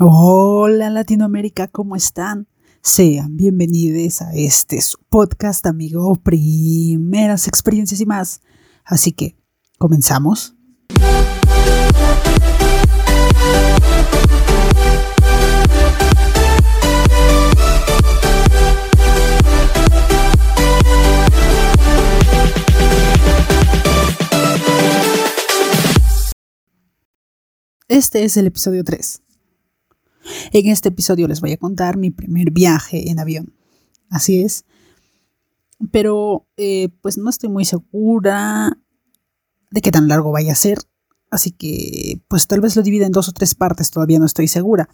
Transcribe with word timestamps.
Hola 0.00 0.90
Latinoamérica, 0.90 1.68
¿cómo 1.68 1.94
están? 1.94 2.48
Sean 2.82 3.36
bienvenidos 3.36 4.22
a 4.22 4.34
este 4.34 4.80
podcast, 5.08 5.64
amigo, 5.66 6.16
primeras 6.16 7.46
experiencias 7.46 8.00
y 8.00 8.04
más. 8.04 8.40
Así 8.84 9.12
que, 9.12 9.36
¿comenzamos? 9.78 10.56
Este 27.86 28.24
es 28.24 28.36
el 28.36 28.48
episodio 28.48 28.82
3. 28.82 29.23
En 30.52 30.68
este 30.68 30.88
episodio 30.88 31.28
les 31.28 31.40
voy 31.40 31.52
a 31.52 31.56
contar 31.56 31.96
mi 31.96 32.10
primer 32.10 32.50
viaje 32.50 33.10
en 33.10 33.18
avión. 33.18 33.54
Así 34.10 34.42
es. 34.42 34.64
Pero 35.90 36.46
eh, 36.56 36.88
pues 37.00 37.18
no 37.18 37.28
estoy 37.30 37.48
muy 37.48 37.64
segura 37.64 38.78
de 39.70 39.80
qué 39.80 39.90
tan 39.90 40.08
largo 40.08 40.32
vaya 40.32 40.52
a 40.52 40.56
ser. 40.56 40.78
Así 41.30 41.50
que 41.50 42.20
pues 42.28 42.46
tal 42.46 42.60
vez 42.60 42.76
lo 42.76 42.82
divida 42.82 43.06
en 43.06 43.12
dos 43.12 43.28
o 43.28 43.32
tres 43.32 43.54
partes, 43.54 43.90
todavía 43.90 44.18
no 44.18 44.26
estoy 44.26 44.48
segura. 44.48 44.88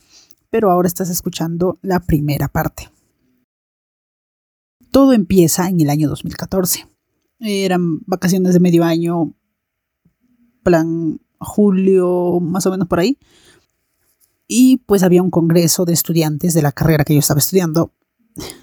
Pero 0.49 0.71
ahora 0.71 0.89
estás 0.89 1.11
escuchando 1.11 1.79
la 1.83 2.01
primera 2.01 2.49
parte. 2.49 2.91
Todo 4.91 5.13
empieza 5.13 5.69
en 5.69 5.81
el 5.81 5.91
año 5.91 6.09
2014. 6.09 6.89
Eran 7.39 8.01
vacaciones 8.07 8.53
de 8.53 8.61
medio 8.61 8.85
año, 8.85 9.35
plan 10.63 11.21
julio, 11.39 12.41
más 12.41 12.67
o 12.67 12.71
menos 12.71 12.89
por 12.89 13.01
ahí 13.01 13.19
y 14.53 14.79
pues 14.79 15.05
había 15.05 15.23
un 15.23 15.31
congreso 15.31 15.85
de 15.85 15.93
estudiantes 15.93 16.55
de 16.55 16.63
la 16.63 16.73
carrera 16.73 17.05
que 17.05 17.15
yo 17.15 17.21
estaba 17.21 17.39
estudiando. 17.39 17.93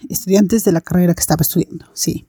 Estudiantes 0.10 0.66
de 0.66 0.74
la 0.74 0.82
carrera 0.82 1.14
que 1.14 1.22
estaba 1.22 1.42
estudiando, 1.42 1.86
sí. 1.94 2.28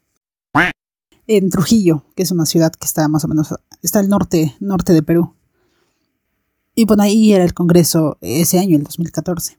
En 1.27 1.51
Trujillo, 1.51 2.05
que 2.15 2.23
es 2.23 2.31
una 2.31 2.47
ciudad 2.47 2.73
que 2.73 2.87
está 2.87 3.09
más 3.09 3.25
o 3.25 3.29
menos, 3.29 3.53
está 3.83 3.99
al 3.99 4.09
norte, 4.09 4.55
norte 4.61 4.93
de 4.93 5.03
Perú. 5.03 5.35
Y 6.77 6.85
bueno, 6.85 7.03
ahí 7.03 7.33
era 7.33 7.43
el 7.43 7.53
congreso 7.53 8.17
ese 8.21 8.61
año, 8.61 8.77
el 8.77 8.85
2014. 8.85 9.59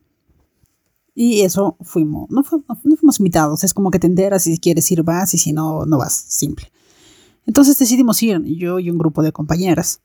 Y 1.14 1.42
eso 1.42 1.76
fuimos, 1.82 2.30
no, 2.32 2.44
fuimos 2.44 3.20
invitados, 3.20 3.66
es 3.66 3.74
como 3.74 3.92
que 3.92 4.00
te 4.00 4.08
enteras 4.08 4.44
si 4.44 4.58
quieres 4.60 4.90
ir 4.92 5.04
vas 5.04 5.34
y 5.34 5.38
si 5.38 5.52
no, 5.52 5.86
no 5.86 5.98
vas, 5.98 6.14
simple. 6.14 6.72
Entonces 7.46 7.78
decidimos 7.78 8.24
ir, 8.24 8.42
yo 8.46 8.80
y 8.80 8.90
un 8.90 8.98
grupo 8.98 9.22
de 9.22 9.34
compañeras. 9.34 10.00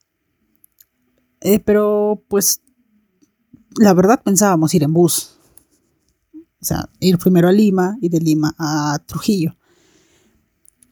Eh, 1.40 1.60
pero 1.60 2.24
pues 2.26 2.63
la 3.76 3.94
verdad 3.94 4.22
pensábamos 4.22 4.74
ir 4.74 4.82
en 4.82 4.92
bus. 4.92 5.36
O 6.34 6.64
sea, 6.64 6.88
ir 7.00 7.18
primero 7.18 7.48
a 7.48 7.52
Lima 7.52 7.96
y 8.00 8.08
de 8.08 8.20
Lima 8.20 8.54
a 8.58 8.98
Trujillo. 9.06 9.56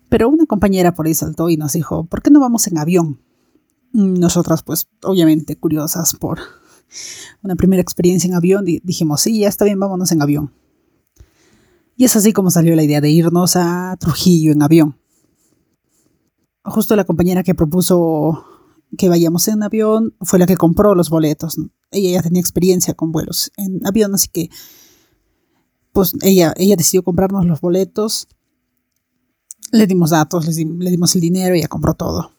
Pero 0.09 0.29
una 0.29 0.45
compañera 0.45 0.93
por 0.93 1.07
ahí 1.07 1.15
saltó 1.15 1.49
y 1.49 1.57
nos 1.57 1.73
dijo, 1.73 2.05
¿por 2.05 2.21
qué 2.21 2.31
no 2.31 2.41
vamos 2.41 2.67
en 2.67 2.77
avión? 2.77 3.23
Nosotras, 3.93 4.63
pues, 4.63 4.89
obviamente 5.03 5.57
curiosas 5.57 6.15
por 6.15 6.41
una 7.43 7.57
primera 7.57 7.81
experiencia 7.81 8.29
en 8.29 8.35
avión, 8.35 8.65
dijimos, 8.65 9.23
sí, 9.23 9.41
ya 9.41 9.49
está 9.49 9.65
bien, 9.65 9.81
vámonos 9.81 10.13
en 10.13 10.21
avión. 10.21 10.53
Y 11.97 12.05
es 12.05 12.17
así 12.17 12.33
como 12.33 12.51
salió 12.51 12.75
la 12.77 12.83
idea 12.83 13.01
de 13.01 13.11
irnos 13.11 13.57
a 13.57 13.97
Trujillo 13.99 14.53
en 14.53 14.63
avión. 14.63 14.99
Justo 16.65 16.95
la 16.95 17.05
compañera 17.05 17.43
que 17.43 17.55
propuso 17.55 18.45
que 18.97 19.09
vayamos 19.09 19.49
en 19.49 19.63
avión 19.63 20.15
fue 20.21 20.39
la 20.39 20.47
que 20.47 20.57
compró 20.57 20.95
los 20.95 21.11
boletos. 21.11 21.57
Ella 21.91 22.11
ya 22.11 22.23
tenía 22.23 22.41
experiencia 22.41 22.95
con 22.95 23.13
vuelos 23.13 23.51
en 23.57 23.87
avión, 23.87 24.15
así 24.15 24.29
que 24.29 24.51
pues 25.93 26.15
ella, 26.23 26.55
ella 26.57 26.77
decidió 26.77 27.03
comprarnos 27.03 27.47
los 27.47 27.61
boletos. 27.61 28.29
Le 29.71 29.87
dimos 29.87 30.11
datos, 30.11 30.47
le, 30.47 30.91
dimos 30.91 31.15
el 31.15 31.21
dinero 31.21 31.55
y 31.55 31.59
ella 31.59 31.69
compró 31.69 31.95
todo. 31.95 32.33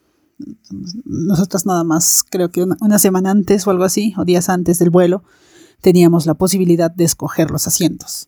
Nosotras 1.05 1.65
nada 1.65 1.83
más, 1.83 2.23
creo 2.29 2.49
que 2.49 2.63
una, 2.63 2.99
semana 2.99 3.31
antes 3.31 3.65
o 3.65 3.71
algo 3.71 3.83
así, 3.83 4.13
o 4.17 4.25
días 4.25 4.49
antes 4.49 4.79
del 4.79 4.89
vuelo, 4.89 5.23
teníamos 5.81 6.25
la 6.25 6.33
posibilidad 6.33 6.91
de 6.91 7.03
escoger 7.03 7.51
los 7.51 7.67
asientos. 7.67 8.27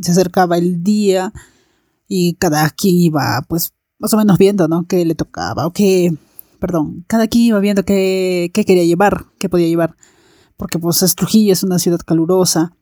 Se 0.00 0.12
acercaba 0.12 0.58
el 0.58 0.82
día 0.82 1.32
y 2.06 2.34
cada 2.34 2.70
quien 2.70 2.96
iba 2.96 3.44
pues 3.48 3.72
más 3.98 4.14
o 4.14 4.16
menos 4.16 4.38
viendo, 4.38 4.68
¿no? 4.68 4.86
Qué 4.86 5.04
le 5.04 5.14
tocaba 5.14 5.66
o 5.66 5.72
qué, 5.72 6.14
perdón, 6.58 7.04
cada 7.06 7.26
quien 7.26 7.44
iba 7.44 7.60
viendo 7.60 7.84
qué, 7.84 8.50
qué 8.54 8.64
quería 8.64 8.84
llevar, 8.84 9.26
qué 9.38 9.48
podía 9.48 9.66
llevar. 9.66 9.96
Porque 10.56 10.78
pues 10.78 11.02
es 11.02 11.14
Trujillo, 11.14 11.52
es 11.52 11.62
una 11.62 11.78
ciudad 11.78 12.00
calurosa. 12.04 12.74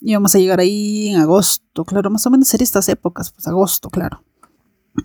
Íbamos 0.00 0.34
a 0.34 0.38
llegar 0.38 0.60
ahí 0.60 1.08
en 1.08 1.20
agosto, 1.20 1.84
claro, 1.84 2.10
más 2.10 2.26
o 2.26 2.30
menos 2.30 2.52
en 2.54 2.62
estas 2.62 2.88
épocas, 2.88 3.30
pues 3.32 3.46
agosto, 3.46 3.90
claro. 3.90 4.22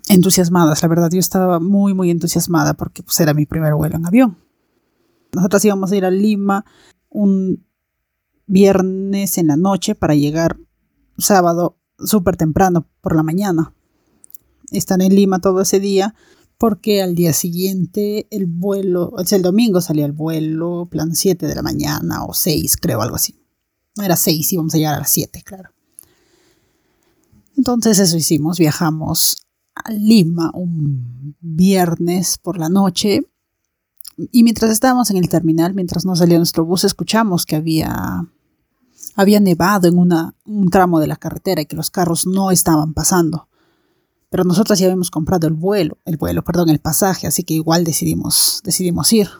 Entusiasmadas, 0.08 0.82
la 0.82 0.88
verdad, 0.88 1.10
yo 1.10 1.18
estaba 1.18 1.60
muy, 1.60 1.94
muy 1.94 2.10
entusiasmada 2.10 2.74
porque 2.74 3.02
pues 3.02 3.18
era 3.20 3.34
mi 3.34 3.46
primer 3.46 3.74
vuelo 3.74 3.96
en 3.96 4.06
avión. 4.06 4.38
Nosotras 5.32 5.64
íbamos 5.64 5.92
a 5.92 5.96
ir 5.96 6.04
a 6.04 6.10
Lima 6.10 6.64
un 7.08 7.66
viernes 8.46 9.38
en 9.38 9.48
la 9.48 9.56
noche 9.56 9.94
para 9.94 10.14
llegar 10.14 10.56
sábado 11.18 11.78
súper 11.98 12.36
temprano 12.36 12.86
por 13.00 13.16
la 13.16 13.22
mañana 13.22 13.75
estar 14.70 15.00
en 15.00 15.14
Lima 15.14 15.40
todo 15.40 15.60
ese 15.60 15.80
día 15.80 16.14
porque 16.58 17.02
al 17.02 17.14
día 17.14 17.32
siguiente 17.32 18.26
el 18.30 18.46
vuelo, 18.46 19.10
o 19.10 19.24
sea, 19.24 19.36
el 19.36 19.42
domingo 19.42 19.80
salía 19.80 20.06
el 20.06 20.12
vuelo, 20.12 20.88
plan 20.90 21.14
7 21.14 21.46
de 21.46 21.54
la 21.54 21.62
mañana 21.62 22.24
o 22.24 22.32
6, 22.32 22.76
creo, 22.78 23.02
algo 23.02 23.16
así. 23.16 23.38
Era 24.02 24.16
6, 24.16 24.52
íbamos 24.52 24.74
a 24.74 24.78
llegar 24.78 24.94
a 24.94 25.00
las 25.00 25.10
7, 25.10 25.42
claro. 25.44 25.70
Entonces 27.56 27.98
eso 27.98 28.16
hicimos, 28.16 28.58
viajamos 28.58 29.36
a 29.74 29.90
Lima 29.90 30.50
un 30.54 31.36
viernes 31.40 32.38
por 32.38 32.58
la 32.58 32.68
noche 32.68 33.26
y 34.32 34.42
mientras 34.42 34.70
estábamos 34.70 35.10
en 35.10 35.18
el 35.18 35.28
terminal, 35.28 35.74
mientras 35.74 36.06
no 36.06 36.16
salía 36.16 36.38
nuestro 36.38 36.64
bus, 36.64 36.84
escuchamos 36.84 37.44
que 37.44 37.56
había, 37.56 38.26
había 39.14 39.40
nevado 39.40 39.88
en 39.88 39.98
una, 39.98 40.34
un 40.44 40.70
tramo 40.70 41.00
de 41.00 41.06
la 41.06 41.16
carretera 41.16 41.60
y 41.60 41.66
que 41.66 41.76
los 41.76 41.90
carros 41.90 42.26
no 42.26 42.50
estaban 42.50 42.94
pasando. 42.94 43.48
Pero 44.36 44.44
nosotros 44.44 44.78
ya 44.78 44.84
habíamos 44.84 45.10
comprado 45.10 45.46
el 45.46 45.54
vuelo, 45.54 45.96
el 46.04 46.18
vuelo, 46.18 46.44
perdón, 46.44 46.68
el 46.68 46.78
pasaje, 46.78 47.26
así 47.26 47.42
que 47.42 47.54
igual 47.54 47.84
decidimos, 47.84 48.60
decidimos 48.64 49.10
ir. 49.14 49.30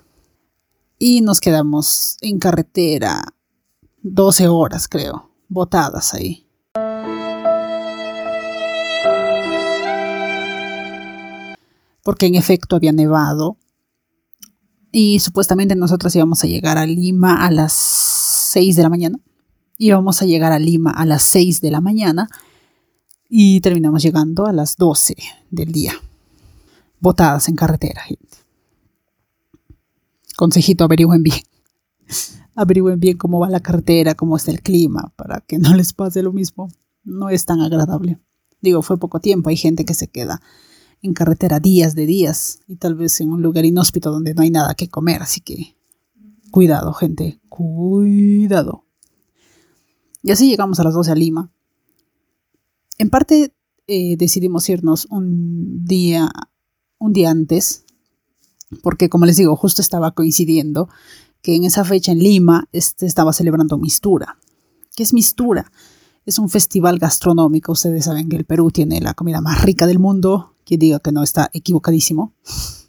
Y 0.98 1.20
nos 1.20 1.38
quedamos 1.38 2.16
en 2.22 2.38
carretera 2.38 3.22
12 4.00 4.48
horas, 4.48 4.88
creo, 4.88 5.28
botadas 5.50 6.14
ahí. 6.14 6.46
Porque 12.02 12.24
en 12.24 12.34
efecto 12.34 12.74
había 12.74 12.92
nevado. 12.92 13.58
Y 14.92 15.18
supuestamente 15.18 15.76
nosotros 15.76 16.16
íbamos 16.16 16.42
a 16.42 16.46
llegar 16.46 16.78
a 16.78 16.86
Lima 16.86 17.44
a 17.44 17.50
las 17.50 17.74
6 17.74 18.76
de 18.76 18.82
la 18.82 18.88
mañana. 18.88 19.18
Íbamos 19.76 20.22
a 20.22 20.24
llegar 20.24 20.52
a 20.52 20.58
Lima 20.58 20.90
a 20.90 21.04
las 21.04 21.22
6 21.22 21.60
de 21.60 21.70
la 21.70 21.82
mañana 21.82 22.30
y 23.28 23.60
terminamos 23.60 24.02
llegando 24.02 24.46
a 24.46 24.52
las 24.52 24.76
12 24.76 25.16
del 25.50 25.72
día, 25.72 25.94
botadas 27.00 27.48
en 27.48 27.56
carretera. 27.56 28.02
Consejito, 30.36 30.84
averigüen 30.84 31.22
bien. 31.22 31.40
Averigüen 32.54 32.98
bien 32.98 33.18
cómo 33.18 33.38
va 33.38 33.50
la 33.50 33.60
carretera, 33.60 34.14
cómo 34.14 34.36
está 34.36 34.50
el 34.50 34.62
clima, 34.62 35.12
para 35.16 35.40
que 35.40 35.58
no 35.58 35.74
les 35.74 35.92
pase 35.92 36.22
lo 36.22 36.32
mismo. 36.32 36.68
No 37.04 37.28
es 37.28 37.44
tan 37.44 37.60
agradable. 37.60 38.18
Digo, 38.62 38.80
fue 38.82 38.98
poco 38.98 39.20
tiempo. 39.20 39.50
Hay 39.50 39.56
gente 39.56 39.84
que 39.84 39.92
se 39.92 40.08
queda 40.08 40.40
en 41.02 41.12
carretera 41.12 41.60
días 41.60 41.94
de 41.94 42.06
días 42.06 42.60
y 42.66 42.76
tal 42.76 42.94
vez 42.94 43.20
en 43.20 43.30
un 43.30 43.42
lugar 43.42 43.64
inhóspito 43.66 44.10
donde 44.10 44.34
no 44.34 44.42
hay 44.42 44.50
nada 44.50 44.74
que 44.74 44.88
comer. 44.88 45.22
Así 45.22 45.40
que 45.40 45.76
cuidado, 46.50 46.94
gente. 46.94 47.40
Cuidado. 47.48 48.84
Y 50.22 50.30
así 50.30 50.48
llegamos 50.48 50.80
a 50.80 50.84
las 50.84 50.94
12 50.94 51.12
a 51.12 51.14
Lima 51.14 51.52
en 52.98 53.10
parte 53.10 53.54
eh, 53.86 54.16
decidimos 54.16 54.68
irnos 54.68 55.06
un 55.10 55.84
día, 55.84 56.30
un 56.98 57.12
día 57.12 57.30
antes, 57.30 57.84
porque 58.82 59.08
como 59.08 59.26
les 59.26 59.36
digo, 59.36 59.54
justo 59.56 59.80
estaba 59.82 60.12
coincidiendo 60.12 60.88
que 61.42 61.54
en 61.54 61.64
esa 61.64 61.84
fecha 61.84 62.12
en 62.12 62.18
Lima 62.18 62.68
este, 62.72 63.06
estaba 63.06 63.32
celebrando 63.32 63.78
Mistura. 63.78 64.38
¿Qué 64.96 65.02
es 65.02 65.12
Mistura? 65.12 65.70
Es 66.24 66.40
un 66.40 66.48
festival 66.48 66.98
gastronómico. 66.98 67.72
Ustedes 67.72 68.06
saben 68.06 68.28
que 68.28 68.36
el 68.36 68.44
Perú 68.44 68.72
tiene 68.72 69.00
la 69.00 69.14
comida 69.14 69.40
más 69.40 69.62
rica 69.62 69.86
del 69.86 70.00
mundo. 70.00 70.56
Quien 70.64 70.80
diga 70.80 70.98
que 70.98 71.12
no 71.12 71.22
está 71.22 71.50
equivocadísimo. 71.52 72.34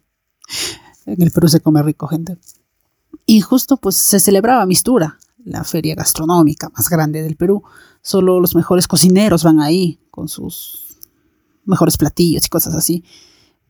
En 1.06 1.22
el 1.22 1.32
Perú 1.32 1.48
se 1.48 1.62
come 1.62 1.82
rico, 1.84 2.06
gente. 2.08 2.38
Y 3.26 3.40
justo 3.40 3.78
pues 3.78 3.96
se 3.96 4.20
celebraba 4.20 4.66
Mistura, 4.66 5.18
la 5.48 5.64
feria 5.64 5.96
gastronómica 5.96 6.70
más 6.70 6.90
grande 6.90 7.24
del 7.24 7.38
Perú. 7.38 7.64
Solo 8.02 8.40
los 8.40 8.56
mejores 8.56 8.88
cocineros 8.88 9.44
van 9.44 9.62
ahí 9.62 10.00
con 10.12 10.28
sus 10.28 10.98
mejores 11.66 11.98
platillos 11.98 12.46
y 12.46 12.50
cosas 12.50 12.76
así. 12.76 13.04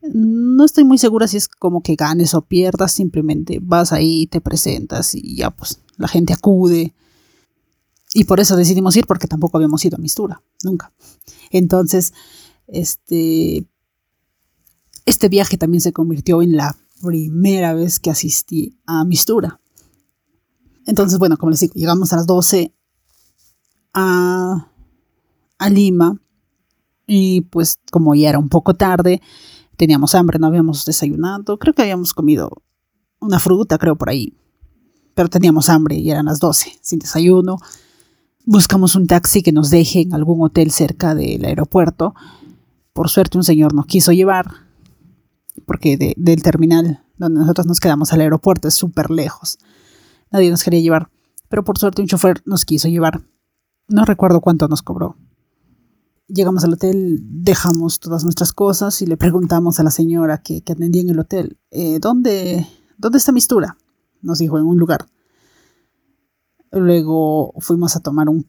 No 0.02 0.64
estoy 0.64 0.84
muy 0.84 0.98
segura 0.98 1.26
si 1.26 1.36
es 1.36 1.48
como 1.48 1.82
que 1.82 1.96
ganes 1.96 2.34
o 2.34 2.42
pierdas, 2.42 2.92
simplemente 2.92 3.58
vas 3.60 3.92
ahí, 3.92 4.26
te 4.26 4.40
presentas 4.40 5.14
y 5.14 5.36
ya 5.36 5.50
pues 5.50 5.80
la 5.96 6.08
gente 6.08 6.32
acude. 6.32 6.94
Y 8.14 8.24
por 8.24 8.40
eso 8.40 8.56
decidimos 8.56 8.96
ir 8.96 9.06
porque 9.06 9.28
tampoco 9.28 9.56
habíamos 9.56 9.84
ido 9.84 9.96
a 9.96 10.00
Mistura, 10.00 10.42
nunca. 10.64 10.92
Entonces, 11.50 12.12
este, 12.66 13.66
este 15.04 15.28
viaje 15.28 15.58
también 15.58 15.80
se 15.80 15.92
convirtió 15.92 16.42
en 16.42 16.56
la 16.56 16.76
primera 17.02 17.74
vez 17.74 18.00
que 18.00 18.10
asistí 18.10 18.78
a 18.86 19.04
Mistura. 19.04 19.60
Entonces, 20.88 21.18
bueno, 21.18 21.36
como 21.36 21.50
les 21.50 21.60
digo, 21.60 21.74
llegamos 21.74 22.14
a 22.14 22.16
las 22.16 22.26
12 22.26 22.74
a, 23.92 24.68
Lima 25.68 26.18
y 27.06 27.42
pues 27.42 27.78
como 27.90 28.14
ya 28.14 28.30
era 28.30 28.38
un 28.38 28.48
poco 28.48 28.72
tarde, 28.72 29.20
teníamos 29.76 30.14
hambre, 30.14 30.38
no 30.38 30.46
habíamos 30.46 30.86
desayunado, 30.86 31.58
creo 31.58 31.74
que 31.74 31.82
habíamos 31.82 32.14
comido 32.14 32.62
una 33.20 33.38
fruta, 33.38 33.76
creo 33.76 33.96
por 33.96 34.08
ahí, 34.08 34.32
pero 35.14 35.28
teníamos 35.28 35.68
hambre 35.68 35.96
y 35.96 36.10
eran 36.10 36.24
las 36.24 36.38
12, 36.38 36.78
sin 36.80 37.00
desayuno. 37.00 37.58
Buscamos 38.46 38.96
un 38.96 39.06
taxi 39.06 39.42
que 39.42 39.52
nos 39.52 39.68
deje 39.68 40.00
en 40.00 40.14
algún 40.14 40.42
hotel 40.42 40.70
cerca 40.70 41.14
del 41.14 41.44
aeropuerto. 41.44 42.14
Por 42.94 43.10
suerte 43.10 43.36
un 43.36 43.44
señor 43.44 43.74
nos 43.74 43.84
quiso 43.84 44.12
llevar, 44.12 44.46
porque 45.66 46.14
del 46.16 46.42
terminal 46.42 47.04
donde 47.18 47.40
nosotros 47.40 47.66
nos 47.66 47.78
quedamos 47.78 48.14
al 48.14 48.22
aeropuerto 48.22 48.68
es 48.68 48.74
súper 48.74 49.10
lejos 49.10 49.58
nadie 50.30 50.50
nos 50.50 50.62
quería 50.62 50.80
llevar, 50.80 51.10
pero 51.48 51.64
por 51.64 51.78
suerte 51.78 52.02
un 52.02 52.08
chofer 52.08 52.42
nos 52.44 52.64
quiso 52.64 52.88
llevar. 52.88 53.22
No 53.88 54.04
recuerdo 54.04 54.40
cuánto 54.40 54.68
nos 54.68 54.82
cobró. 54.82 55.16
Llegamos 56.26 56.62
al 56.64 56.74
hotel, 56.74 57.20
dejamos 57.22 58.00
todas 58.00 58.22
nuestras 58.22 58.52
cosas 58.52 59.00
y 59.00 59.06
le 59.06 59.16
preguntamos 59.16 59.80
a 59.80 59.82
la 59.82 59.90
señora 59.90 60.42
que, 60.42 60.58
atendía 60.58 61.00
en 61.00 61.08
el 61.08 61.18
hotel, 61.18 61.58
eh, 61.70 61.98
¿dónde, 62.00 62.66
¿dónde 62.98 63.16
está 63.16 63.32
Mistura? 63.32 63.78
Nos 64.20 64.38
dijo 64.38 64.58
en 64.58 64.66
un 64.66 64.78
lugar. 64.78 65.06
Luego 66.70 67.54
fuimos 67.60 67.96
a 67.96 68.00
tomar 68.00 68.28
un, 68.28 68.46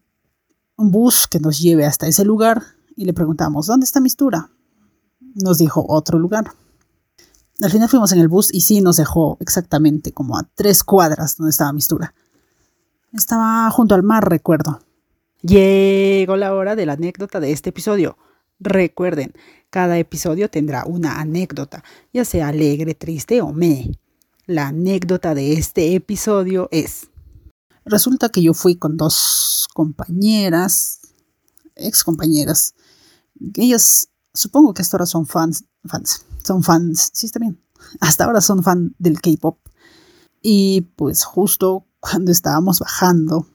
un 0.75 0.91
bus 0.91 1.27
que 1.27 1.39
nos 1.39 1.59
lleve 1.59 1.85
hasta 1.85 2.07
ese 2.07 2.25
lugar 2.25 2.63
y 2.97 3.05
le 3.05 3.13
preguntamos, 3.13 3.67
¿dónde 3.67 3.85
está 3.85 4.01
Mistura? 4.01 4.49
Nos 5.35 5.57
dijo 5.57 5.85
otro 5.87 6.19
lugar. 6.19 6.51
Al 7.61 7.71
final 7.71 7.89
fuimos 7.89 8.11
en 8.13 8.19
el 8.19 8.29
bus 8.29 8.53
y 8.53 8.61
sí 8.61 8.79
nos 8.79 8.95
dejó 8.95 9.37
exactamente 9.41 10.13
como 10.13 10.37
a 10.37 10.47
tres 10.55 10.83
cuadras 10.83 11.35
donde 11.35 11.51
estaba 11.51 11.73
Mistura. 11.73 12.13
Estaba 13.11 13.69
junto 13.71 13.95
al 13.95 14.03
mar, 14.03 14.29
recuerdo. 14.29 14.79
Llegó 15.41 16.37
la 16.37 16.53
hora 16.53 16.75
de 16.75 16.85
la 16.85 16.93
anécdota 16.93 17.39
de 17.39 17.51
este 17.51 17.71
episodio. 17.71 18.17
Recuerden, 18.59 19.33
cada 19.69 19.97
episodio 19.97 20.49
tendrá 20.49 20.85
una 20.85 21.19
anécdota, 21.19 21.83
ya 22.13 22.23
sea 22.23 22.49
alegre, 22.49 22.93
triste 22.93 23.41
o 23.41 23.51
me. 23.51 23.91
La 24.45 24.67
anécdota 24.67 25.33
de 25.35 25.53
este 25.53 25.95
episodio 25.95 26.69
es... 26.71 27.07
Resulta 27.83 28.29
que 28.29 28.41
yo 28.41 28.53
fui 28.53 28.75
con 28.75 28.97
dos 28.97 29.67
compañeras, 29.73 31.01
ex 31.75 32.03
compañeras. 32.03 32.75
Ellas, 33.55 34.09
supongo 34.33 34.73
que 34.73 34.81
hasta 34.81 34.97
ahora 34.97 35.05
son 35.07 35.25
fans, 35.25 35.65
fans 35.85 36.25
son 36.43 36.63
fans, 36.63 37.11
sí 37.13 37.25
está 37.25 37.39
bien, 37.39 37.61
hasta 37.99 38.25
ahora 38.25 38.41
son 38.41 38.63
fan 38.63 38.95
del 38.97 39.21
K-Pop. 39.21 39.59
Y 40.41 40.81
pues 40.95 41.23
justo 41.23 41.85
cuando 41.99 42.31
estábamos 42.31 42.79
bajando 42.79 43.47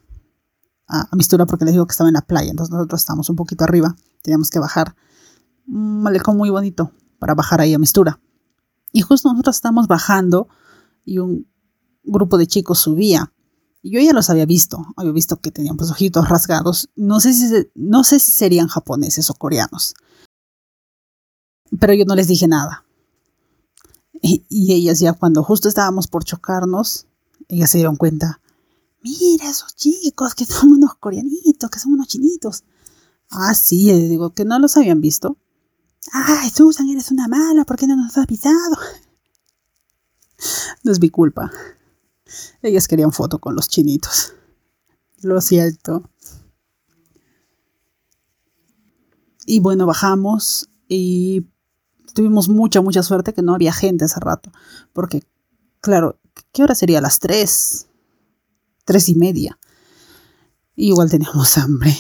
a, 0.86 1.08
Mistura, 1.16 1.46
porque 1.46 1.64
les 1.64 1.72
digo 1.72 1.86
que 1.86 1.92
estaba 1.92 2.10
en 2.10 2.14
la 2.14 2.26
playa, 2.26 2.50
entonces 2.50 2.72
nosotros 2.72 3.00
estábamos 3.00 3.30
un 3.30 3.36
poquito 3.36 3.64
arriba, 3.64 3.96
teníamos 4.22 4.50
que 4.50 4.58
bajar. 4.58 4.94
Un 5.66 6.02
malecón 6.02 6.36
muy 6.36 6.50
bonito 6.50 6.92
para 7.18 7.34
bajar 7.34 7.60
ahí 7.60 7.72
a 7.72 7.78
Mistura. 7.78 8.20
Y 8.92 9.00
justo 9.00 9.30
nosotros 9.30 9.56
estábamos 9.56 9.88
bajando 9.88 10.48
y 11.04 11.18
un 11.18 11.48
grupo 12.04 12.36
de 12.36 12.46
chicos 12.46 12.78
subía. 12.78 13.32
Y 13.82 13.92
yo 13.92 14.00
ya 14.00 14.12
los 14.12 14.30
había 14.30 14.46
visto, 14.46 14.86
había 14.96 15.12
visto 15.12 15.40
que 15.40 15.50
tenían 15.50 15.76
pues 15.76 15.90
ojitos 15.90 16.28
rasgados. 16.28 16.90
No 16.96 17.18
sé 17.18 17.32
si, 17.32 17.70
no 17.74 18.04
sé 18.04 18.18
si 18.18 18.30
serían 18.30 18.68
japoneses 18.68 19.30
o 19.30 19.34
coreanos 19.34 19.94
pero 21.78 21.94
yo 21.94 22.04
no 22.04 22.14
les 22.14 22.28
dije 22.28 22.48
nada. 22.48 22.84
Y, 24.22 24.72
ellas 24.72 25.00
ya 25.00 25.12
cuando 25.12 25.42
justo 25.42 25.68
estábamos 25.68 26.06
por 26.06 26.24
chocarnos, 26.24 27.06
ellas 27.48 27.70
se 27.70 27.78
dieron 27.78 27.96
cuenta, 27.96 28.40
mira 29.02 29.50
esos 29.50 29.76
chicos 29.76 30.34
que 30.34 30.46
son 30.46 30.72
unos 30.72 30.94
coreanitos, 30.94 31.68
que 31.68 31.78
son 31.78 31.92
unos 31.92 32.08
chinitos. 32.08 32.64
Ah, 33.30 33.54
sí, 33.54 33.86
les 33.86 34.08
digo 34.08 34.30
que 34.30 34.44
no 34.44 34.58
los 34.58 34.76
habían 34.76 35.00
visto. 35.00 35.36
Ay, 36.12 36.50
Susan, 36.50 36.88
eres 36.88 37.10
una 37.10 37.28
mala, 37.28 37.64
¿por 37.64 37.76
qué 37.76 37.86
no 37.86 37.96
nos 37.96 38.16
has 38.16 38.24
avisado? 38.24 38.76
No 40.82 40.92
es 40.92 41.00
mi 41.00 41.08
culpa. 41.08 41.50
Ellas 42.60 42.88
querían 42.88 43.12
foto 43.12 43.38
con 43.38 43.54
los 43.54 43.68
chinitos. 43.68 44.34
Lo 45.22 45.40
siento. 45.40 46.10
Y 49.46 49.60
bueno, 49.60 49.86
bajamos 49.86 50.68
y 50.88 51.46
tuvimos 52.12 52.48
mucha, 52.48 52.80
mucha 52.80 53.02
suerte 53.02 53.32
que 53.32 53.42
no 53.42 53.54
había 53.54 53.72
gente 53.72 54.04
hace 54.04 54.20
rato. 54.20 54.50
Porque, 54.92 55.22
claro, 55.80 56.18
¿qué 56.52 56.62
hora 56.62 56.74
sería? 56.74 57.00
Las 57.00 57.18
tres, 57.18 57.88
tres 58.84 59.08
y 59.08 59.14
media. 59.14 59.58
igual 60.76 61.10
teníamos 61.10 61.56
hambre. 61.58 61.94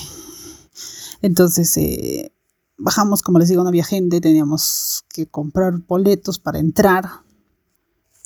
Entonces, 1.22 1.76
eh, 1.76 2.32
bajamos, 2.76 3.22
como 3.22 3.38
les 3.38 3.48
digo, 3.48 3.62
no 3.62 3.68
había 3.68 3.84
gente, 3.84 4.20
teníamos 4.20 5.04
que 5.08 5.26
comprar 5.26 5.78
boletos 5.78 6.38
para 6.38 6.58
entrar. 6.58 7.04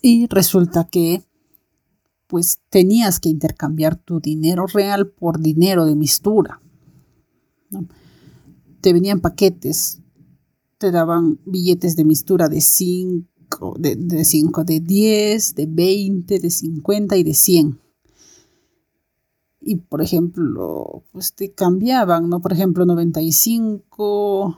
Y 0.02 0.26
resulta 0.28 0.84
que, 0.84 1.24
pues, 2.26 2.60
tenías 2.70 3.20
que 3.20 3.28
intercambiar 3.28 3.96
tu 3.96 4.20
dinero 4.20 4.66
real 4.66 5.08
por 5.08 5.40
dinero 5.40 5.84
de 5.86 5.96
mistura. 5.96 6.60
Te 8.81 8.92
venían 8.92 9.20
paquetes 9.20 10.00
te 10.78 10.90
daban 10.92 11.40
billetes 11.44 11.96
de 11.96 12.04
mistura 12.04 12.48
de 12.48 12.60
5, 12.60 13.76
de, 13.78 13.96
de 13.96 14.25
5, 14.25 14.64
de 14.64 14.80
10, 14.80 15.54
de 15.56 15.66
20, 15.66 16.38
de 16.38 16.50
50 16.50 17.16
y 17.16 17.22
de 17.25 17.34
100. 17.34 17.80
Y 19.60 19.76
por 19.76 20.00
ejemplo, 20.00 21.02
pues 21.12 21.34
te 21.34 21.50
cambiaban, 21.52 22.28
¿no? 22.28 22.40
Por 22.40 22.52
ejemplo, 22.52 22.86
95 22.86 24.56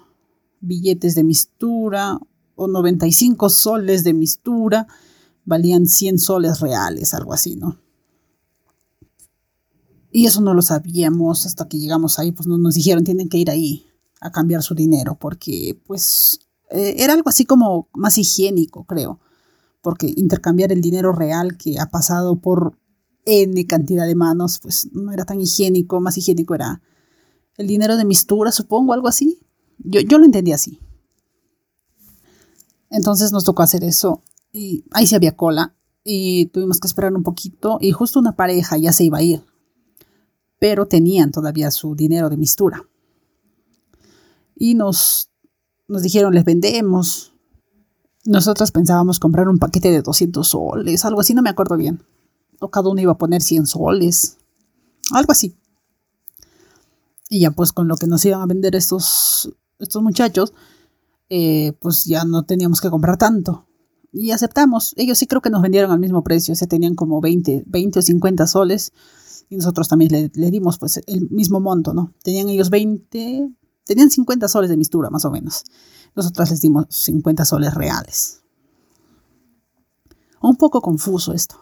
billetes 0.61 1.15
de 1.15 1.25
mistura 1.25 2.21
o 2.55 2.69
95 2.69 3.49
soles 3.49 4.05
de 4.05 4.13
mistura 4.13 4.87
valían 5.47 5.87
100 5.87 6.19
soles 6.19 6.61
reales, 6.61 7.15
algo 7.15 7.33
así, 7.33 7.57
¿no? 7.57 7.79
Y 10.13 10.27
eso 10.27 10.43
no 10.43 10.53
lo 10.55 10.61
sabíamos 10.61 11.47
hasta 11.47 11.67
que 11.67 11.79
llegamos 11.79 12.19
ahí, 12.19 12.33
pues 12.33 12.47
nos 12.47 12.75
dijeron, 12.75 13.05
tienen 13.05 13.29
que 13.29 13.39
ir 13.39 13.49
ahí 13.49 13.90
a 14.21 14.31
cambiar 14.31 14.63
su 14.63 14.75
dinero, 14.75 15.17
porque 15.19 15.81
pues 15.87 16.41
eh, 16.71 16.97
era 16.99 17.15
algo 17.15 17.29
así 17.29 17.45
como 17.45 17.89
más 17.95 18.19
higiénico, 18.19 18.85
creo, 18.85 19.19
porque 19.83 20.13
intercambiar 20.17 20.73
el 20.73 20.81
dinero 20.81 21.13
real 21.13 21.57
que 21.57 21.79
ha 21.79 21.87
pasado 21.87 22.37
por 22.37 22.79
N 23.25 23.67
cantidad 23.67 24.07
de 24.07 24.15
manos, 24.15 24.61
pues 24.61 24.89
no 24.93 25.13
era 25.13 25.25
tan 25.25 25.41
higiénico, 25.41 26.01
más 26.01 26.17
higiénico 26.17 26.55
era 26.55 26.83
el 27.57 27.67
dinero 27.67 27.97
de 27.97 28.05
mistura, 28.05 28.53
supongo, 28.53 28.93
algo 28.93 29.09
así. 29.09 29.41
Yo, 29.79 30.01
yo 30.01 30.19
lo 30.19 30.25
entendí 30.25 30.53
así. 30.53 30.79
Entonces 32.91 33.33
nos 33.33 33.45
tocó 33.45 33.63
hacer 33.63 33.85
eso 33.85 34.23
y 34.53 34.85
ahí 34.91 35.07
sí 35.07 35.15
había 35.15 35.37
cola 35.37 35.75
y 36.05 36.47
tuvimos 36.47 36.81
que 36.81 36.89
esperar 36.89 37.15
un 37.15 37.23
poquito 37.23 37.79
y 37.81 37.93
justo 37.93 38.19
una 38.19 38.35
pareja 38.37 38.77
ya 38.77 38.93
se 38.93 39.05
iba 39.05 39.19
a 39.19 39.23
ir, 39.23 39.45
pero 40.59 40.87
tenían 40.87 41.31
todavía 41.31 41.71
su 41.71 41.95
dinero 41.95 42.31
de 42.31 42.37
mistura 42.37 42.90
y 44.61 44.75
nos, 44.75 45.31
nos 45.89 46.03
dijeron, 46.03 46.35
les 46.35 46.45
vendemos. 46.45 47.33
Nosotros 48.27 48.71
pensábamos 48.71 49.19
comprar 49.19 49.49
un 49.49 49.59
paquete 49.59 49.91
de 49.91 50.03
200 50.03 50.47
soles, 50.47 51.05
algo 51.07 51.23
así, 51.23 51.33
no 51.33 51.41
me 51.41 51.49
acuerdo 51.49 51.79
bien. 51.79 52.03
O 52.61 52.71
cada 52.71 52.91
uno 52.91 53.01
iba 53.01 53.13
a 53.13 53.19
poner 53.19 53.41
100 53.41 53.67
soles, 53.67 54.37
algo 55.13 55.33
así. 55.33 55.57
Y 57.31 57.41
ya 57.41 57.53
pues 57.53 57.73
con 57.73 57.89
lo 57.89 57.97
que 57.97 58.07
nos 58.07 58.23
iban 58.27 58.43
a 58.43 58.47
vender 58.47 58.77
estos, 58.77 59.51
estos 59.79 60.03
muchachos, 60.03 60.53
eh, 61.31 61.73
pues 61.81 62.05
ya 62.05 62.27
no 62.27 62.43
teníamos 62.43 62.83
que 62.83 62.91
comprar 62.91 63.17
tanto. 63.17 63.67
Y 64.13 64.33
aceptamos. 64.33 64.93
Ellos 64.99 65.17
sí 65.17 65.27
creo 65.27 65.41
que 65.41 65.49
nos 65.49 65.63
vendieron 65.63 65.91
al 65.91 66.01
mismo 66.01 66.23
precio. 66.23 66.55
Se 66.55 66.67
tenían 66.67 66.97
como 66.97 67.23
20, 67.23 67.65
20 67.67 67.99
o 67.99 68.03
50 68.03 68.47
soles. 68.47 68.93
Y 69.49 69.57
nosotros 69.57 69.89
también 69.89 70.13
le, 70.13 70.31
le 70.35 70.51
dimos 70.51 70.79
pues 70.79 71.01
el 71.07 71.31
mismo 71.31 71.61
monto, 71.61 71.95
¿no? 71.95 72.13
Tenían 72.23 72.51
ellos 72.51 72.69
20, 72.69 73.51
Tenían 73.85 74.11
50 74.11 74.49
soles 74.49 74.71
de 74.71 74.77
mistura, 74.77 75.11
más 75.11 75.25
o 75.25 75.31
menos. 75.31 75.65
Nosotras 76.15 76.51
les 76.51 76.61
dimos 76.61 76.87
50 76.89 77.45
soles 77.45 77.75
reales. 77.75 78.43
Un 80.43 80.57
poco 80.57 80.81
confuso 80.81 81.33
esto. 81.33 81.57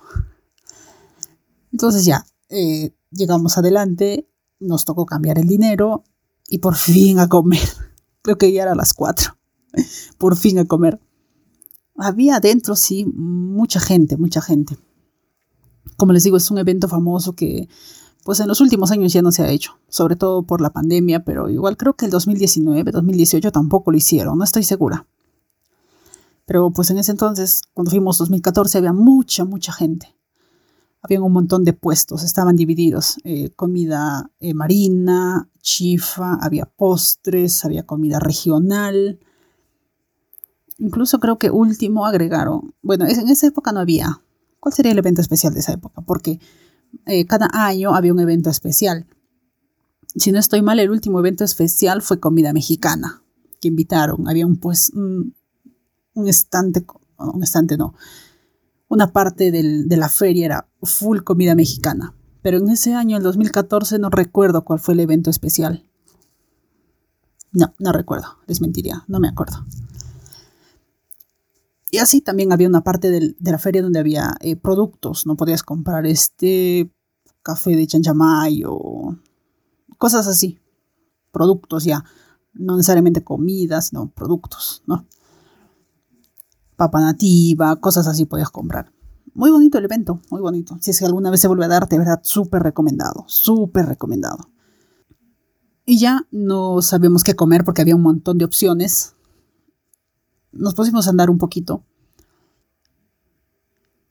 Entonces 1.73 2.05
ya, 2.05 2.25
eh, 2.49 2.95
llegamos 3.11 3.59
adelante, 3.59 4.29
nos 4.61 4.85
tocó 4.85 5.07
cambiar 5.07 5.39
el 5.39 5.47
dinero 5.47 6.05
y 6.49 6.59
por 6.59 6.77
fin 6.77 7.19
a 7.19 7.29
comer. 7.29 7.69
Creo 8.23 8.39
que 8.39 8.53
ya 8.53 8.63
era 8.63 8.75
las 8.75 8.95
4. 8.95 9.37
Por 10.19 10.37
fin 10.37 10.59
a 10.59 10.65
comer. 10.65 11.01
había 11.97 12.37
adentro, 12.37 12.75
sí, 12.77 13.05
mucha 13.07 13.81
gente, 13.81 14.17
mucha 14.17 14.41
gente. 14.41 14.77
Como 15.97 16.13
les 16.13 16.25
digo, 16.25 16.37
es 16.37 16.51
un 16.51 16.59
evento 16.59 16.89
famoso 16.89 17.35
que 17.35 17.69
pues 18.29 18.41
en 18.41 18.49
los 18.49 18.61
últimos 18.61 18.91
años 18.91 19.11
ya 19.15 19.23
no 19.23 19.33
se 19.33 19.43
ha 19.43 19.49
hecho, 19.49 19.79
sobre 19.89 20.15
todo 20.15 20.43
por 20.43 20.61
la 20.61 20.69
pandemia, 20.69 21.25
pero 21.25 21.49
igual 21.49 21.79
creo 21.79 21.95
que 21.95 22.05
el 22.05 22.11
2019, 22.11 22.93
2018 22.93 23.51
tampoco 23.53 23.91
lo 23.91 23.97
hicieron, 23.97 24.37
no 24.37 24.45
estoy 24.45 24.65
segura. 24.65 25.07
Pero 26.45 26.71
pues 26.71 26.91
en 26.91 26.99
ese 26.99 27.13
entonces, 27.13 27.63
cuando 27.73 27.91
fuimos 27.91 28.19
2014, 28.19 28.77
había 28.77 28.93
mucha, 28.93 29.47
mucha 29.47 29.73
gente. 29.73 30.15
Había 31.01 31.23
un 31.23 31.33
montón 31.33 31.65
de 31.65 31.73
puestos, 31.73 32.23
estaban 32.23 32.55
divididos. 32.55 33.17
Eh, 33.25 33.49
comida 33.57 34.31
eh, 34.41 34.53
marina, 34.53 35.49
chifa, 35.63 36.35
había 36.35 36.67
postres, 36.67 37.65
había 37.65 37.87
comida 37.87 38.21
regional. 38.21 39.21
Incluso 40.77 41.19
creo 41.19 41.39
que 41.39 41.51
último 41.51 42.05
agregaron, 42.05 42.75
bueno, 42.83 43.07
en 43.07 43.31
esa 43.31 43.47
época 43.47 43.73
no 43.73 43.81
había. 43.81 44.21
¿Cuál 44.61 44.75
sería 44.75 44.93
el 44.93 44.99
evento 44.99 45.23
especial 45.23 45.55
de 45.55 45.61
esa 45.61 45.73
época? 45.73 46.03
Porque 46.03 46.41
eh, 47.07 47.27
cada 47.27 47.49
año 47.53 47.95
había 47.95 48.13
un 48.13 48.21
evento 48.21 48.51
especial. 48.51 49.07
Si 50.17 50.33
no 50.33 50.39
estoy 50.39 50.63
mal, 50.63 50.79
el 50.79 50.91
último 50.91 51.19
evento 51.19 51.45
especial 51.45 52.03
fue 52.03 52.21
comida 52.21 52.53
mexicana, 52.53 53.23
que 53.61 53.69
invitaron. 53.69 54.29
Había 54.29 54.47
un, 54.47 54.57
pues, 54.57 54.91
un, 54.95 55.35
estante, 56.27 56.85
un 57.19 57.43
estante 57.43 57.77
no, 57.77 57.95
una 58.89 59.13
parte 59.13 59.51
de 59.51 59.97
la 59.97 60.09
feria 60.09 60.47
era 60.47 60.69
full 60.83 61.21
comida 61.21 61.55
mexicana. 61.55 62.15
Pero 62.43 62.59
en 62.59 62.69
ese 62.71 62.95
año, 62.95 63.17
el 63.17 63.23
2014, 63.23 63.99
no 63.99 64.11
recuerdo 64.11 64.65
cuál 64.65 64.79
fue 64.79 64.95
el 64.95 65.01
evento 65.01 65.31
especial. 65.31 65.85
No, 67.53 67.75
no 67.79 67.93
recuerdo, 67.93 68.39
les 68.47 68.61
mentiría, 68.61 69.05
no 69.09 69.21
me 69.21 69.29
acuerdo. 69.29 69.65
Y 71.91 71.99
así 71.99 72.21
también 72.21 72.53
había 72.53 72.69
una 72.69 72.83
parte 72.83 73.11
de 73.11 73.35
la 73.39 73.59
feria 73.59 73.83
donde 73.83 73.99
había 73.99 74.37
eh, 74.41 74.57
productos, 74.57 75.27
no 75.27 75.37
podías 75.37 75.63
comprar 75.63 76.07
este 76.07 76.93
café 77.43 77.75
de 77.77 77.87
chanchamay 77.87 78.63
o 78.67 79.17
cosas 79.97 80.27
así, 80.27 80.59
productos 81.33 81.85
ya, 81.85 82.05
no 82.53 82.77
necesariamente 82.77 83.25
comida, 83.25 83.81
sino 83.81 84.11
productos, 84.11 84.83
¿no? 84.87 85.07
Papa 86.77 87.01
nativa, 87.01 87.77
cosas 87.77 88.07
así 88.07 88.27
podías 88.27 88.51
comprar. 88.51 88.93
Muy 89.35 89.51
bonito 89.51 89.79
el 89.79 89.85
evento, 89.85 90.21
muy 90.31 90.41
bonito. 90.41 90.77
Si 90.81 90.91
es 90.91 90.99
que 90.99 91.07
alguna 91.07 91.31
vez 91.31 91.41
se 91.41 91.49
vuelve 91.49 91.65
a 91.65 91.69
dar, 91.69 91.89
de 91.89 91.99
verdad, 91.99 92.21
súper 92.23 92.63
recomendado, 92.63 93.25
súper 93.29 93.87
recomendado. 93.87 94.51
Y 95.85 95.99
ya 95.99 96.27
no 96.31 96.83
sabíamos 96.83 97.25
qué 97.25 97.35
comer 97.35 97.65
porque 97.65 97.83
había 97.83 97.97
un 97.97 98.03
montón 98.03 98.37
de 98.37 98.45
opciones 98.45 99.15
nos 100.53 100.75
pusimos 100.75 101.07
a 101.07 101.11
andar 101.11 101.31
un 101.31 101.39
poquito. 101.39 101.85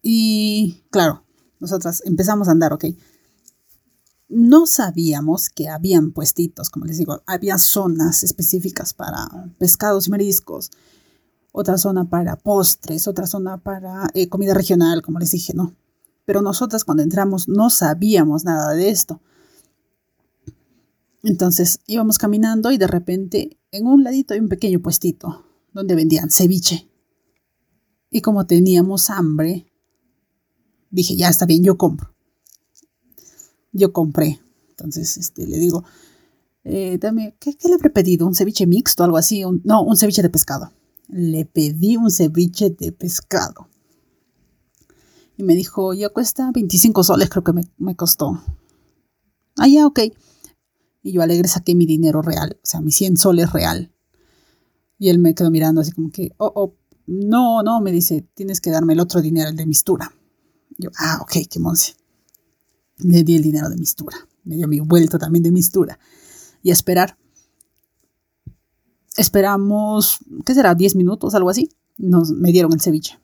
Y 0.01 0.83
claro, 0.89 1.23
nosotras 1.59 2.01
empezamos 2.05 2.47
a 2.47 2.51
andar, 2.51 2.73
ok. 2.73 2.85
No 4.29 4.65
sabíamos 4.65 5.49
que 5.49 5.69
habían 5.69 6.11
puestitos, 6.11 6.69
como 6.69 6.85
les 6.85 6.97
digo, 6.97 7.21
había 7.25 7.57
zonas 7.57 8.23
específicas 8.23 8.93
para 8.93 9.27
pescados 9.57 10.07
y 10.07 10.11
mariscos, 10.11 10.69
otra 11.51 11.77
zona 11.77 12.09
para 12.09 12.35
postres, 12.35 13.07
otra 13.07 13.25
zona 13.25 13.57
para 13.57 14.09
eh, 14.13 14.27
comida 14.27 14.53
regional, 14.53 15.01
como 15.01 15.19
les 15.19 15.31
dije, 15.31 15.53
¿no? 15.53 15.75
Pero 16.25 16.41
nosotras 16.41 16.83
cuando 16.83 17.03
entramos 17.03 17.47
no 17.47 17.69
sabíamos 17.69 18.43
nada 18.43 18.73
de 18.73 18.89
esto. 18.89 19.21
Entonces 21.23 21.79
íbamos 21.87 22.17
caminando 22.17 22.71
y 22.71 22.77
de 22.77 22.87
repente 22.87 23.57
en 23.71 23.87
un 23.87 24.03
ladito 24.03 24.33
hay 24.33 24.41
un 24.41 24.49
pequeño 24.49 24.81
puestito 24.81 25.47
donde 25.73 25.95
vendían 25.95 26.31
ceviche. 26.31 26.89
Y 28.09 28.21
como 28.21 28.47
teníamos 28.47 29.09
hambre, 29.09 29.71
dije, 30.89 31.15
ya 31.15 31.29
está 31.29 31.45
bien, 31.45 31.63
yo 31.63 31.77
compro. 31.77 32.15
Yo 33.71 33.93
compré. 33.93 34.39
Entonces, 34.69 35.17
este, 35.17 35.45
le 35.45 35.57
digo, 35.57 35.83
eh, 36.63 36.97
dame, 36.99 37.35
¿qué, 37.39 37.55
le 37.63 37.75
he 37.75 37.89
pedido? 37.89 38.27
¿Un 38.27 38.35
ceviche 38.35 38.65
mixto? 38.65 39.03
Algo 39.03 39.17
así. 39.17 39.43
no, 39.63 39.81
un 39.81 39.97
ceviche 39.97 40.21
de 40.21 40.29
pescado. 40.29 40.71
Le 41.09 41.45
pedí 41.45 41.97
un 41.97 42.11
ceviche 42.11 42.69
de 42.69 42.91
pescado. 42.91 43.69
Y 45.37 45.43
me 45.43 45.53
dijo, 45.55 45.93
ya 45.93 46.09
cuesta 46.09 46.51
25 46.51 47.03
soles, 47.03 47.29
creo 47.29 47.43
que 47.43 47.53
me, 47.53 47.63
me 47.77 47.95
costó. 47.95 48.41
Ah, 49.55 49.67
ya, 49.67 49.85
ok. 49.85 49.99
Y 51.03 51.11
yo 51.11 51.21
alegre 51.21 51.47
saqué 51.47 51.75
mi 51.75 51.85
dinero 51.85 52.21
real, 52.21 52.57
o 52.61 52.65
sea, 52.65 52.81
mis 52.81 52.95
100 52.95 53.17
soles 53.17 53.53
real. 53.53 53.93
Y 54.99 55.09
él 55.09 55.19
me 55.19 55.35
quedó 55.35 55.51
mirando 55.51 55.81
así 55.81 55.91
como 55.91 56.11
que, 56.11 56.33
oh, 56.37 56.51
oh, 56.55 56.75
no, 57.05 57.63
no, 57.63 57.81
me 57.81 57.91
dice, 57.91 58.27
tienes 58.33 58.59
que 58.59 58.71
darme 58.71 58.93
el 58.93 58.99
otro 58.99 59.21
dinero, 59.21 59.49
el 59.49 59.55
de 59.55 59.65
mistura. 59.65 60.11
Yo, 60.77 60.89
ah, 60.97 61.19
ok, 61.21 61.47
qué 61.49 61.59
monse. 61.59 61.95
Le 62.97 63.23
di 63.23 63.35
el 63.35 63.43
dinero 63.43 63.69
de 63.69 63.77
mistura. 63.77 64.17
Me 64.43 64.55
dio 64.55 64.67
mi 64.67 64.79
vuelto 64.79 65.17
también 65.17 65.43
de 65.43 65.51
mistura. 65.51 65.99
Y 66.61 66.71
a 66.71 66.73
esperar. 66.73 67.17
Esperamos, 69.15 70.19
¿qué 70.45 70.53
será? 70.53 70.75
¿10 70.75 70.95
minutos, 70.95 71.33
algo 71.33 71.49
así? 71.49 71.69
Nos, 71.97 72.31
me 72.31 72.51
dieron 72.51 72.73
el 72.73 72.81
ceviche. 72.81 73.19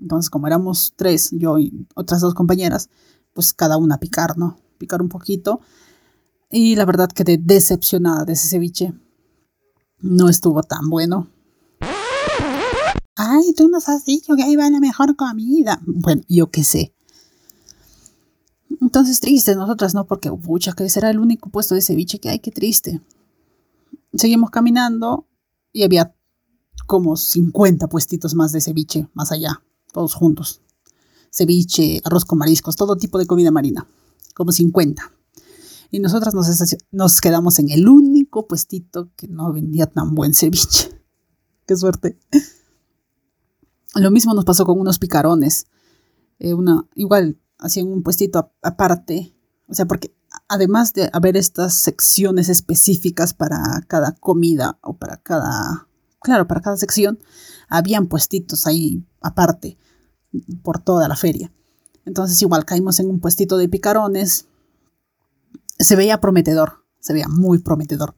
Entonces, 0.00 0.30
como 0.30 0.46
éramos 0.46 0.94
tres, 0.96 1.30
yo 1.32 1.58
y 1.58 1.86
otras 1.94 2.20
dos 2.20 2.34
compañeras, 2.34 2.90
pues 3.32 3.52
cada 3.52 3.76
una 3.76 3.98
picar, 3.98 4.38
¿no? 4.38 4.58
Picar 4.78 5.02
un 5.02 5.08
poquito. 5.08 5.60
Y 6.50 6.76
la 6.76 6.84
verdad 6.84 7.08
quedé 7.08 7.38
decepcionada 7.38 8.24
de 8.24 8.32
ese 8.32 8.48
ceviche 8.48 8.94
no 10.00 10.28
estuvo 10.28 10.62
tan 10.62 10.88
bueno. 10.88 11.28
Ay, 13.14 13.54
tú 13.54 13.68
nos 13.68 13.88
has 13.88 14.04
dicho 14.04 14.36
que 14.36 14.42
ahí 14.42 14.56
va 14.56 14.68
la 14.68 14.80
mejor 14.80 15.16
comida. 15.16 15.80
Bueno, 15.86 16.22
yo 16.28 16.50
qué 16.50 16.64
sé. 16.64 16.92
Entonces 18.80 19.20
triste, 19.20 19.54
nosotras 19.54 19.94
no, 19.94 20.06
porque 20.06 20.30
pucha, 20.30 20.72
que 20.72 20.88
será 20.90 21.10
el 21.10 21.18
único 21.18 21.48
puesto 21.48 21.74
de 21.74 21.80
ceviche 21.80 22.18
que 22.18 22.28
hay, 22.28 22.40
qué 22.40 22.50
triste. 22.50 23.00
Seguimos 24.12 24.50
caminando 24.50 25.26
y 25.72 25.84
había 25.84 26.14
como 26.86 27.16
50 27.16 27.88
puestitos 27.88 28.34
más 28.34 28.52
de 28.52 28.60
ceviche, 28.60 29.08
más 29.14 29.32
allá, 29.32 29.62
todos 29.92 30.14
juntos. 30.14 30.60
Ceviche, 31.30 32.00
arroz 32.04 32.24
con 32.24 32.38
mariscos, 32.38 32.76
todo 32.76 32.96
tipo 32.96 33.18
de 33.18 33.26
comida 33.26 33.50
marina, 33.50 33.86
como 34.34 34.52
50. 34.52 35.15
Y 35.96 35.98
nosotras 35.98 36.34
nos, 36.90 37.20
quedamos 37.22 37.58
en 37.58 37.70
el 37.70 37.88
único 37.88 38.46
puestito 38.46 39.08
que 39.16 39.28
no 39.28 39.50
vendía 39.50 39.86
tan 39.86 40.14
buen 40.14 40.34
ceviche. 40.34 40.90
Qué 41.66 41.74
suerte. 41.74 42.18
Lo 43.94 44.10
mismo 44.10 44.34
nos 44.34 44.44
pasó 44.44 44.66
con 44.66 44.78
unos 44.78 44.98
picarones. 44.98 45.68
Eh, 46.38 46.52
una, 46.52 46.86
igual, 46.96 47.40
hacían 47.58 47.86
un 47.86 48.02
puestito 48.02 48.52
aparte. 48.60 49.34
O 49.68 49.72
sea, 49.72 49.86
porque 49.86 50.14
además 50.48 50.92
de 50.92 51.08
haber 51.14 51.34
estas 51.38 51.72
secciones 51.72 52.50
específicas 52.50 53.32
para 53.32 53.82
cada 53.88 54.12
comida 54.12 54.78
o 54.82 54.98
para 54.98 55.16
cada, 55.16 55.88
claro, 56.20 56.46
para 56.46 56.60
cada 56.60 56.76
sección, 56.76 57.20
habían 57.70 58.06
puestitos 58.06 58.66
ahí 58.66 59.02
aparte 59.22 59.78
por 60.62 60.78
toda 60.78 61.08
la 61.08 61.16
feria. 61.16 61.50
Entonces 62.04 62.42
igual 62.42 62.66
caímos 62.66 63.00
en 63.00 63.08
un 63.08 63.18
puestito 63.18 63.56
de 63.56 63.70
picarones, 63.70 64.46
se 65.78 65.96
veía 65.96 66.20
prometedor, 66.20 66.84
se 67.00 67.12
veía 67.12 67.28
muy 67.28 67.58
prometedor. 67.58 68.14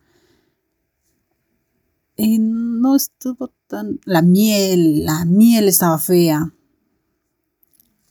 Y 2.16 2.38
no 2.38 2.96
estuvo 2.96 3.52
tan... 3.68 4.00
La 4.04 4.22
miel, 4.22 5.04
la 5.04 5.24
miel 5.24 5.68
estaba 5.68 5.98
fea. 5.98 6.52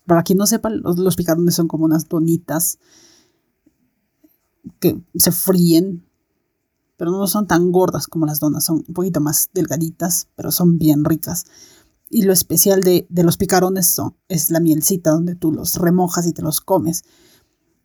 Para 0.06 0.24
quien 0.24 0.38
no 0.38 0.48
sepa, 0.48 0.70
los, 0.70 1.16
picarones 1.18 1.56
son 1.56 1.68
como 1.68 1.86
unas 1.86 2.08
donitas 2.08 2.80
que 4.80 5.02
se 5.16 5.32
fríen, 5.34 6.06
pero 6.96 7.12
no 7.12 7.28
son 7.28 7.48
tan 7.48 7.72
gordas 7.74 8.08
como 8.08 8.26
las 8.26 8.40
donas, 8.40 8.64
son 8.64 8.84
un 8.88 8.94
poquito 8.94 9.20
más 9.20 9.50
delgaditas, 9.54 10.30
pero 10.36 10.52
son 10.52 10.78
bien 10.78 11.04
ricas. 11.04 11.46
Y 12.10 12.22
lo 12.22 12.32
especial 12.32 12.82
de, 12.82 13.06
de 13.10 13.24
los 13.24 13.36
picarones 13.36 13.88
son, 13.88 14.16
es 14.30 14.50
la 14.50 14.62
mielcita 14.62 15.12
donde 15.12 15.36
tú 15.36 15.52
los 15.52 15.76
remojas 15.76 16.26
y 16.26 16.32
te 16.32 16.42
los 16.42 16.62
comes. 16.62 17.04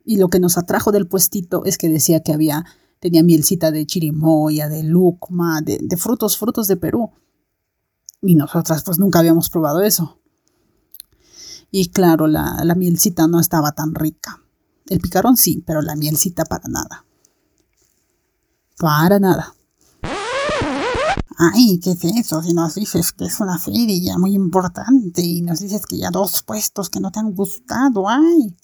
Y 0.04 0.16
lo 0.16 0.28
que 0.28 0.40
nos 0.40 0.58
atrajo 0.58 0.92
del 0.92 1.06
puestito 1.06 1.64
es 1.64 1.78
que 1.78 1.88
decía 1.88 2.22
que 2.22 2.32
había, 2.32 2.64
tenía 3.00 3.22
mielcita 3.22 3.70
de 3.70 3.86
chirimoya, 3.86 4.68
de 4.68 4.82
lucma, 4.82 5.60
de, 5.60 5.96
frutos, 5.96 6.36
frutos 6.36 6.66
de 6.66 6.76
Perú. 6.76 7.10
Y 8.20 8.34
nosotras 8.34 8.82
pues 8.82 8.98
nunca 8.98 9.20
habíamos 9.20 9.50
probado 9.50 9.82
eso. 9.82 10.18
Y 11.70 11.88
claro, 11.88 12.26
la, 12.26 12.62
la 12.64 12.74
mielcita 12.74 13.26
no 13.26 13.40
estaba 13.40 13.72
tan 13.72 13.94
rica. 13.94 14.42
El 14.88 15.00
picarón 15.00 15.36
sí, 15.36 15.62
pero 15.66 15.80
la 15.80 15.96
mielcita 15.96 16.44
para 16.44 16.68
nada. 16.68 17.04
Para 18.76 19.18
nada. 19.18 19.54
Ay, 21.38 21.80
¿qué 21.82 21.92
es 21.92 22.04
eso? 22.04 22.42
Si 22.42 22.52
nos 22.52 22.74
dices 22.74 23.12
que 23.12 23.24
es 23.24 23.40
una 23.40 23.58
feria 23.58 24.18
muy 24.18 24.34
importante 24.34 25.22
y 25.22 25.42
nos 25.42 25.60
dices 25.60 25.86
que 25.86 25.96
ya 25.96 26.10
dos 26.10 26.42
puestos 26.42 26.88
que 26.88 27.00
no 27.00 27.10
te 27.10 27.20
han 27.20 27.32
gustado, 27.32 28.08
ay. 28.08 28.54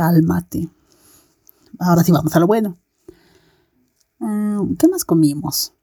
Cálmate. 0.00 0.66
Ahora 1.78 2.02
sí 2.02 2.10
vamos 2.10 2.34
a 2.34 2.40
lo 2.40 2.46
bueno. 2.46 2.78
Mm, 4.18 4.76
¿Qué 4.76 4.88
más 4.88 5.04
comimos? 5.04 5.74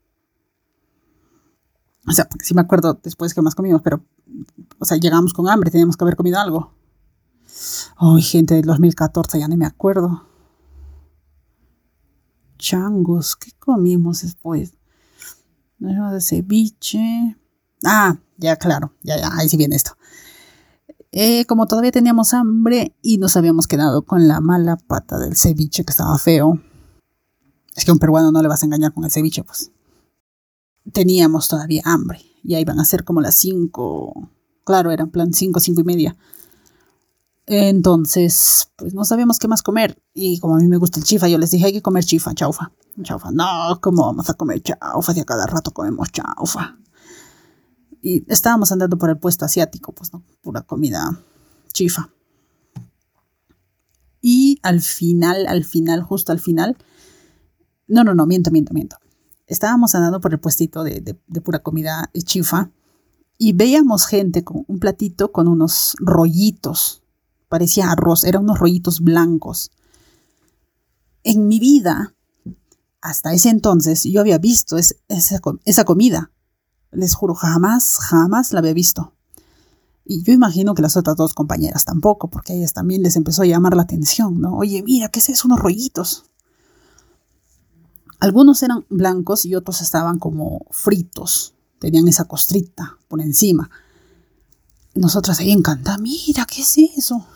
O 2.07 2.11
sea, 2.11 2.27
sí 2.41 2.55
me 2.55 2.61
acuerdo 2.61 2.99
después 3.03 3.35
que 3.35 3.43
más 3.43 3.53
comimos, 3.53 3.83
pero, 3.83 4.03
o 4.79 4.85
sea, 4.85 4.97
llegamos 4.97 5.35
con 5.35 5.47
hambre, 5.47 5.69
teníamos 5.69 5.95
que 5.95 6.03
haber 6.03 6.15
comido 6.15 6.39
algo. 6.39 6.73
Ay, 7.97 8.23
gente 8.23 8.55
del 8.55 8.65
2014, 8.65 9.39
ya 9.39 9.47
ni 9.47 9.55
me 9.55 9.67
acuerdo. 9.67 10.25
Changos, 12.57 13.35
¿qué 13.35 13.51
comimos 13.59 14.23
después? 14.23 14.73
De 15.77 16.21
ceviche. 16.21 17.37
Ah, 17.85 18.17
ya, 18.37 18.55
claro, 18.55 18.93
ya, 19.03 19.19
ya, 19.19 19.29
ahí 19.37 19.47
sí 19.47 19.57
viene 19.57 19.75
esto. 19.75 19.91
Eh, 21.19 21.45
como 21.45 21.65
todavía 21.65 21.89
teníamos 21.91 22.35
hambre 22.35 22.95
y 23.01 23.17
nos 23.17 23.35
habíamos 23.37 23.65
quedado 23.65 24.03
con 24.03 24.27
la 24.27 24.39
mala 24.39 24.77
pata 24.77 25.17
del 25.17 25.35
ceviche 25.35 25.83
que 25.83 25.89
estaba 25.89 26.15
feo. 26.19 26.61
Es 27.75 27.85
que 27.85 27.89
a 27.89 27.95
un 27.95 27.99
peruano 27.99 28.31
no 28.31 28.39
le 28.39 28.47
vas 28.47 28.61
a 28.61 28.67
engañar 28.67 28.93
con 28.93 29.03
el 29.03 29.09
ceviche, 29.09 29.43
pues 29.43 29.71
teníamos 30.93 31.47
todavía 31.47 31.81
hambre. 31.85 32.21
Ya 32.43 32.59
iban 32.59 32.79
a 32.79 32.85
ser 32.85 33.03
como 33.03 33.19
las 33.19 33.33
cinco. 33.33 34.29
Claro, 34.63 34.91
eran 34.91 35.09
plan 35.09 35.33
cinco, 35.33 35.59
cinco 35.59 35.81
y 35.81 35.85
media. 35.85 36.15
Entonces, 37.47 38.69
pues 38.75 38.93
no 38.93 39.03
sabíamos 39.03 39.39
qué 39.39 39.47
más 39.47 39.63
comer. 39.63 39.99
Y 40.13 40.39
como 40.39 40.57
a 40.57 40.59
mí 40.59 40.67
me 40.67 40.77
gusta 40.77 40.99
el 40.99 41.03
chifa, 41.03 41.27
yo 41.27 41.39
les 41.39 41.49
dije, 41.49 41.65
hay 41.65 41.73
que 41.73 41.81
comer 41.81 42.05
chifa, 42.05 42.35
chaufa. 42.35 42.71
Chaufa, 43.01 43.31
no, 43.31 43.79
¿cómo 43.81 44.05
vamos 44.05 44.29
a 44.29 44.35
comer 44.35 44.61
chaufa? 44.61 45.15
Si 45.15 45.21
a 45.21 45.25
cada 45.25 45.47
rato 45.47 45.71
comemos 45.71 46.11
chaufa. 46.11 46.77
Y 48.01 48.23
estábamos 48.31 48.71
andando 48.71 48.97
por 48.97 49.09
el 49.09 49.17
puesto 49.17 49.45
asiático, 49.45 49.93
pues 49.93 50.13
no, 50.13 50.23
pura 50.41 50.61
comida 50.61 51.21
chifa. 51.73 52.09
Y 54.21 54.59
al 54.63 54.81
final, 54.81 55.47
al 55.47 55.63
final, 55.63 56.01
justo 56.03 56.31
al 56.31 56.39
final, 56.39 56.77
no, 57.87 58.03
no, 58.03 58.13
no, 58.13 58.25
miento, 58.25 58.51
miento, 58.51 58.73
miento 58.73 58.97
estábamos 59.47 59.95
andando 59.95 60.19
por 60.19 60.33
el 60.33 60.39
puestito 60.39 60.83
de, 60.83 61.17
pura 61.43 61.59
comida 61.59 62.11
chifa 62.13 62.69
y 63.37 63.53
veíamos 63.53 64.05
gente 64.05 64.43
con 64.43 64.65
un 64.67 64.79
platito 64.79 65.31
con 65.31 65.47
unos 65.47 65.95
rollitos. 65.99 67.03
Parecía 67.49 67.91
arroz, 67.91 68.25
eran 68.25 68.43
unos 68.43 68.59
rollitos 68.59 68.99
blancos. 68.99 69.71
En 71.23 71.47
mi 71.47 71.59
vida, 71.59 72.15
hasta 72.99 73.33
ese 73.33 73.49
entonces, 73.49 74.03
yo 74.03 74.19
había 74.21 74.37
visto 74.37 74.77
esa, 74.77 74.95
esa 75.07 75.83
comida. 75.85 76.31
Les 76.91 77.13
juro, 77.13 77.35
jamás, 77.35 77.97
jamás 77.99 78.53
la 78.53 78.59
había 78.59 78.73
visto. 78.73 79.13
Y 80.05 80.23
yo 80.23 80.31
imagino 80.31 80.73
que 80.73 80.81
las 80.81 80.95
otras 80.95 81.17
dos 81.17 81.33
compañeras 81.33 81.83
tampoco, 81.83 82.29
porque 82.29 82.53
a 82.53 82.55
ellas 82.55 82.73
también 82.73 83.03
les 83.03 83.17
empezó 83.17 83.41
a 83.41 83.45
llamar 83.45 83.75
la 83.75 83.83
atención, 83.83 84.39
¿no? 84.39 84.57
Oye, 84.57 84.81
mira, 84.81 85.09
¿qué 85.09 85.19
es 85.19 85.29
eso? 85.29 85.47
Unos 85.47 85.59
rollitos. 85.59 86.23
Algunos 88.19 88.63
eran 88.63 88.85
blancos 88.89 89.45
y 89.45 89.53
otros 89.53 89.81
estaban 89.81 90.17
como 90.17 90.65
fritos, 90.71 91.53
tenían 91.79 92.07
esa 92.07 92.25
costrita 92.25 92.97
por 93.07 93.21
encima. 93.21 93.69
Nosotras 94.95 95.39
ahí 95.39 95.51
encantadas, 95.51 96.01
mira, 96.01 96.45
¿qué 96.45 96.61
es 96.61 96.77
eso? 96.97 97.27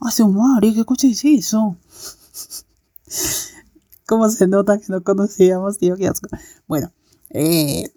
Hace 0.00 0.22
un 0.22 0.34
Mario, 0.34 0.72
¿qué 0.72 0.84
coche 0.84 1.10
es 1.10 1.22
eso? 1.24 1.76
¿Cómo 4.06 4.28
se 4.30 4.46
nota 4.46 4.78
que 4.78 4.86
no 4.88 5.02
conocíamos, 5.02 5.78
tío? 5.78 5.94
Asco. 6.10 6.28
Bueno, 6.66 6.90
eh, 7.28 7.92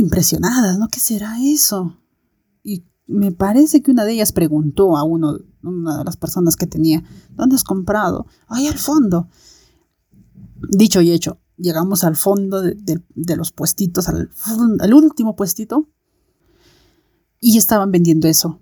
impresionadas, 0.00 0.78
¿no? 0.78 0.88
¿Qué 0.88 1.00
será 1.00 1.36
eso? 1.40 1.96
Y 2.62 2.84
me 3.06 3.32
parece 3.32 3.82
que 3.82 3.90
una 3.90 4.04
de 4.04 4.14
ellas 4.14 4.32
preguntó 4.32 4.96
a 4.96 5.04
uno, 5.04 5.38
una 5.62 5.98
de 5.98 6.04
las 6.04 6.16
personas 6.16 6.56
que 6.56 6.66
tenía, 6.66 7.04
¿dónde 7.30 7.56
has 7.56 7.64
comprado? 7.64 8.26
Ahí 8.48 8.66
al 8.66 8.78
fondo. 8.78 9.28
Dicho 10.68 11.00
y 11.00 11.12
hecho, 11.12 11.40
llegamos 11.56 12.04
al 12.04 12.16
fondo 12.16 12.62
de, 12.62 13.36
los 13.36 13.52
puestitos, 13.52 14.08
al, 14.08 14.30
último 14.92 15.36
puestito, 15.36 15.88
y 17.40 17.56
estaban 17.56 17.90
vendiendo 17.90 18.28
eso. 18.28 18.60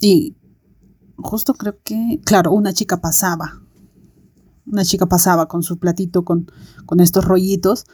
Y 0.00 0.36
justo 1.16 1.54
creo 1.54 1.78
que, 1.82 2.20
claro, 2.24 2.52
una 2.52 2.72
chica 2.72 3.00
pasaba, 3.00 3.62
una 4.66 4.84
chica 4.84 5.06
pasaba 5.06 5.48
con 5.48 5.62
su 5.62 5.78
platito 5.78 6.24
con 6.24 6.46
estos 7.00 7.24
rollitos, 7.24 7.84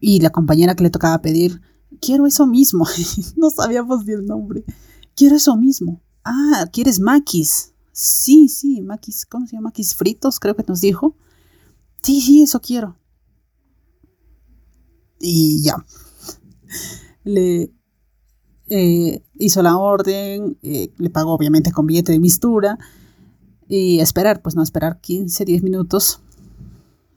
y 0.00 0.20
la 0.20 0.30
compañera 0.30 0.74
que 0.74 0.84
le 0.84 0.90
tocaba 0.90 1.20
pedir, 1.20 1.60
quiero 2.00 2.26
eso 2.26 2.46
mismo, 2.46 2.86
no 3.36 3.50
sabíamos 3.50 4.04
ni 4.04 4.12
el 4.12 4.26
nombre, 4.26 4.64
quiero 5.14 5.36
eso 5.36 5.56
mismo. 5.56 6.00
Ah, 6.24 6.66
¿quieres 6.72 7.00
maquis? 7.00 7.72
Sí, 7.92 8.48
sí, 8.48 8.80
maquis, 8.82 9.26
¿cómo 9.26 9.46
se 9.46 9.56
llama? 9.56 9.68
Maquis 9.68 9.94
fritos, 9.94 10.38
creo 10.38 10.54
que 10.54 10.64
nos 10.68 10.80
dijo. 10.80 11.16
Sí, 12.02 12.20
sí, 12.20 12.42
eso 12.42 12.60
quiero. 12.60 12.96
Y 15.20 15.62
ya. 15.62 15.84
Le 17.24 17.72
eh, 18.68 19.22
hizo 19.38 19.62
la 19.62 19.76
orden, 19.76 20.58
eh, 20.62 20.92
le 20.98 21.10
pagó 21.10 21.32
obviamente 21.32 21.72
con 21.72 21.86
billete 21.86 22.12
de 22.12 22.20
mistura. 22.20 22.78
Y 23.68 24.00
esperar, 24.00 24.42
pues 24.42 24.54
no, 24.54 24.62
esperar 24.62 25.00
15, 25.00 25.44
10 25.44 25.62
minutos. 25.62 26.20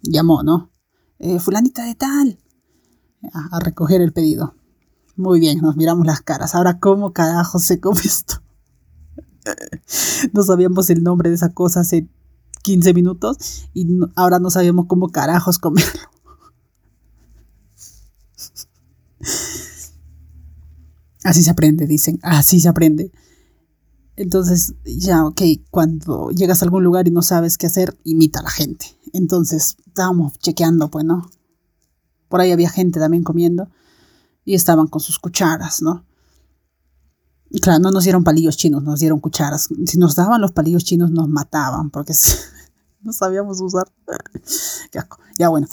Llamó, 0.01 0.43
¿no? 0.43 0.71
Eh, 1.19 1.39
fulanita 1.39 1.85
de 1.85 1.95
tal. 1.95 2.39
A, 3.33 3.59
recoger 3.59 4.01
el 4.01 4.13
pedido. 4.13 4.55
Muy 5.15 5.39
bien, 5.39 5.59
nos 5.59 5.75
miramos 5.75 6.05
las 6.05 6.21
caras. 6.21 6.55
Ahora, 6.55 6.79
¿cómo 6.79 7.13
carajo 7.13 7.59
se 7.59 7.79
come 7.79 8.01
esto? 8.03 8.41
no 10.33 10.43
sabíamos 10.43 10.89
el 10.89 11.03
nombre 11.03 11.29
de 11.29 11.35
esa 11.35 11.49
cosa 11.49 11.81
hace 11.81 12.07
15 12.63 12.93
minutos 12.93 13.69
y 13.73 13.87
ahora 14.15 14.39
no 14.39 14.49
sabemos 14.49 14.85
cómo 14.87 15.09
carajos 15.09 15.59
comerlo. 15.59 16.01
Así 21.23 21.43
se 21.43 21.51
aprende, 21.51 21.85
dicen, 21.85 22.19
así 22.23 22.59
se 22.59 22.67
aprende. 22.67 23.11
Entonces, 24.15 24.73
ya, 24.85 25.25
ok, 25.25 25.41
cuando 25.69 26.31
llegas 26.31 26.61
a 26.61 26.65
algún 26.65 26.83
lugar 26.83 27.07
y 27.07 27.11
no 27.11 27.21
sabes 27.21 27.57
qué 27.57 27.67
hacer, 27.67 27.97
imita 28.03 28.39
a 28.39 28.43
la 28.43 28.49
gente. 28.49 28.87
Entonces, 29.13 29.77
estábamos 29.85 30.37
chequeando, 30.39 30.89
pues, 30.89 31.05
¿no? 31.05 31.29
Por 32.31 32.41
ahí 32.41 32.51
había 32.51 32.69
gente 32.69 32.99
también 32.99 33.23
comiendo 33.23 33.69
y 34.45 34.55
estaban 34.55 34.87
con 34.87 35.01
sus 35.01 35.19
cucharas, 35.19 35.81
¿no? 35.81 36.05
Y 37.49 37.59
claro, 37.59 37.79
no 37.79 37.91
nos 37.91 38.05
dieron 38.05 38.23
palillos 38.23 38.55
chinos, 38.55 38.81
nos 38.81 39.01
dieron 39.01 39.19
cucharas. 39.19 39.67
Si 39.85 39.97
nos 39.97 40.15
daban 40.15 40.39
los 40.39 40.53
palillos 40.53 40.85
chinos, 40.85 41.11
nos 41.11 41.27
mataban 41.27 41.89
porque 41.89 42.13
no 43.01 43.11
sabíamos 43.11 43.59
usar. 43.59 43.91
Ya 45.37 45.49
bueno. 45.49 45.67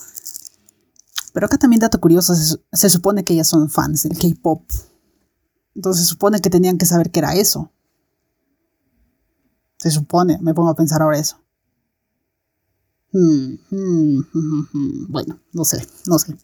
Pero 1.33 1.47
acá 1.47 1.57
también 1.59 1.79
dato 1.79 2.01
curioso, 2.01 2.35
se, 2.35 2.91
supone 2.91 3.23
que 3.23 3.35
ellas 3.35 3.47
son 3.47 3.71
fans 3.71 4.03
del 4.03 4.19
K-Pop. 4.19 4.65
Entonces 5.77 6.03
se 6.03 6.09
supone 6.09 6.41
que 6.41 6.51
tenían 6.51 6.77
que 6.77 6.87
saber 6.87 7.13
qué 7.13 7.21
era 7.21 7.35
eso. 7.35 7.71
Se 9.77 9.93
supone, 9.93 10.39
me 10.41 10.55
pongo 10.55 10.71
a 10.71 10.75
pensar 10.75 11.03
ahora 11.03 11.19
eso. 11.19 11.39
Hmm, 13.13 13.55
hmm, 13.71 14.21
hmm, 14.33 15.07
bueno, 15.09 15.41
no 15.53 15.65
sé, 15.65 15.87
no 16.07 16.19
sé. 16.19 16.37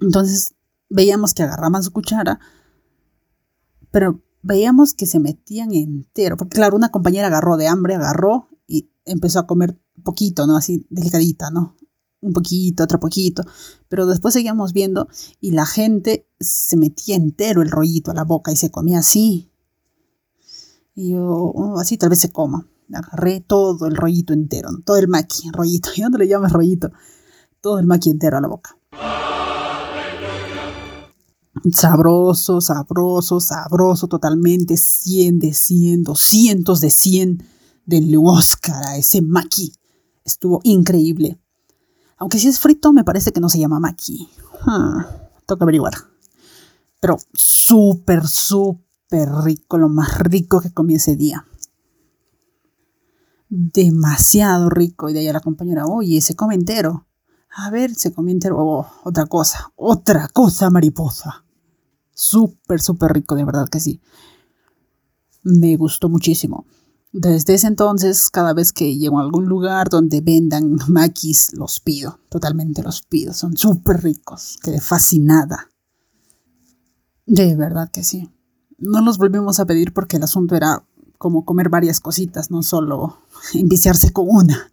Entonces 0.00 0.54
veíamos 0.88 1.34
que 1.34 1.42
agarraban 1.42 1.82
su 1.82 1.92
cuchara 1.92 2.40
pero 3.90 4.22
veíamos 4.42 4.94
que 4.94 5.06
se 5.06 5.18
metían 5.18 5.72
entero, 5.72 6.36
porque 6.36 6.56
claro, 6.56 6.76
una 6.76 6.90
compañera 6.90 7.26
agarró 7.26 7.56
de 7.56 7.68
hambre, 7.68 7.94
agarró 7.94 8.48
y 8.66 8.90
empezó 9.04 9.40
a 9.40 9.46
comer 9.46 9.78
poquito, 10.02 10.46
¿no? 10.46 10.56
Así 10.56 10.86
delicadita, 10.90 11.50
¿no? 11.50 11.76
Un 12.20 12.32
poquito, 12.32 12.84
otro 12.84 13.00
poquito, 13.00 13.42
pero 13.88 14.06
después 14.06 14.34
seguíamos 14.34 14.72
viendo 14.72 15.08
y 15.40 15.52
la 15.52 15.66
gente 15.66 16.28
se 16.38 16.76
metía 16.76 17.16
entero 17.16 17.62
el 17.62 17.70
rollito 17.70 18.10
a 18.10 18.14
la 18.14 18.24
boca 18.24 18.52
y 18.52 18.56
se 18.56 18.70
comía 18.70 18.98
así. 18.98 19.50
Y 20.94 21.12
yo, 21.12 21.24
oh, 21.24 21.78
así 21.78 21.96
tal 21.96 22.10
vez 22.10 22.20
se 22.20 22.30
coma. 22.30 22.66
Agarré 22.92 23.40
todo 23.40 23.86
el 23.86 23.96
rollito 23.96 24.32
entero, 24.32 24.70
todo 24.84 24.96
el 24.96 25.08
maqui, 25.08 25.50
rollito. 25.52 25.90
¿Y 25.96 26.02
dónde 26.02 26.18
le 26.18 26.28
llamas 26.28 26.52
rollito? 26.52 26.90
Todo 27.60 27.78
el 27.78 27.86
maqui 27.86 28.10
entero 28.10 28.38
a 28.38 28.40
la 28.40 28.48
boca. 28.48 28.76
Sabroso, 31.72 32.60
sabroso, 32.60 33.40
sabroso, 33.40 34.06
totalmente 34.06 34.76
100 34.76 35.38
de 35.40 35.52
100, 35.52 36.04
cientos 36.16 36.80
de 36.80 36.90
100 36.90 37.42
del 37.84 38.14
Oscar 38.16 38.82
a 38.86 38.96
ese 38.96 39.20
maqui. 39.20 39.72
Estuvo 40.24 40.60
increíble. 40.62 41.38
Aunque 42.16 42.38
si 42.38 42.48
es 42.48 42.60
frito, 42.60 42.92
me 42.92 43.04
parece 43.04 43.32
que 43.32 43.40
no 43.40 43.48
se 43.48 43.58
llama 43.58 43.80
maqui. 43.80 44.28
Hmm, 44.64 45.00
averiguar. 45.58 45.94
Pero 47.00 47.18
súper, 47.32 48.26
súper 48.26 49.28
rico, 49.42 49.78
lo 49.78 49.88
más 49.88 50.18
rico 50.18 50.60
que 50.60 50.72
comí 50.72 50.94
ese 50.94 51.16
día. 51.16 51.46
Demasiado 53.50 54.70
rico. 54.70 55.10
Y 55.10 55.12
de 55.12 55.20
ahí 55.20 55.28
a 55.28 55.34
la 55.34 55.40
compañera, 55.40 55.84
oye, 55.86 56.20
se 56.22 56.34
come 56.34 56.54
entero. 56.54 57.06
A 57.50 57.70
ver, 57.70 57.94
se 57.94 58.12
comió 58.12 58.32
entero. 58.32 58.56
Oh, 58.58 58.86
otra 59.04 59.26
cosa, 59.26 59.72
otra 59.76 60.28
cosa, 60.28 60.70
mariposa. 60.70 61.44
Súper, 62.14 62.80
súper 62.80 63.12
rico, 63.12 63.34
de 63.34 63.44
verdad 63.44 63.68
que 63.68 63.80
sí. 63.80 64.00
Me 65.42 65.76
gustó 65.76 66.08
muchísimo. 66.08 66.64
Desde 67.12 67.54
ese 67.54 67.66
entonces, 67.66 68.30
cada 68.30 68.52
vez 68.52 68.72
que 68.72 68.96
llego 68.96 69.18
a 69.18 69.22
algún 69.22 69.46
lugar 69.46 69.88
donde 69.88 70.20
vendan 70.20 70.76
maquis, 70.88 71.52
los 71.54 71.80
pido, 71.80 72.20
totalmente 72.28 72.84
los 72.84 73.02
pido. 73.02 73.34
Son 73.34 73.56
súper 73.56 74.02
ricos, 74.02 74.58
quedé 74.62 74.80
fascinada. 74.80 75.70
De 77.26 77.56
verdad 77.56 77.90
que 77.90 78.04
sí. 78.04 78.30
No 78.78 79.00
los 79.00 79.18
volvimos 79.18 79.58
a 79.58 79.66
pedir 79.66 79.92
porque 79.92 80.18
el 80.18 80.22
asunto 80.22 80.54
era 80.54 80.86
como 81.20 81.44
comer 81.44 81.68
varias 81.68 82.00
cositas, 82.00 82.50
no 82.50 82.62
solo 82.62 83.18
enviciarse 83.52 84.10
con 84.10 84.24
una. 84.26 84.70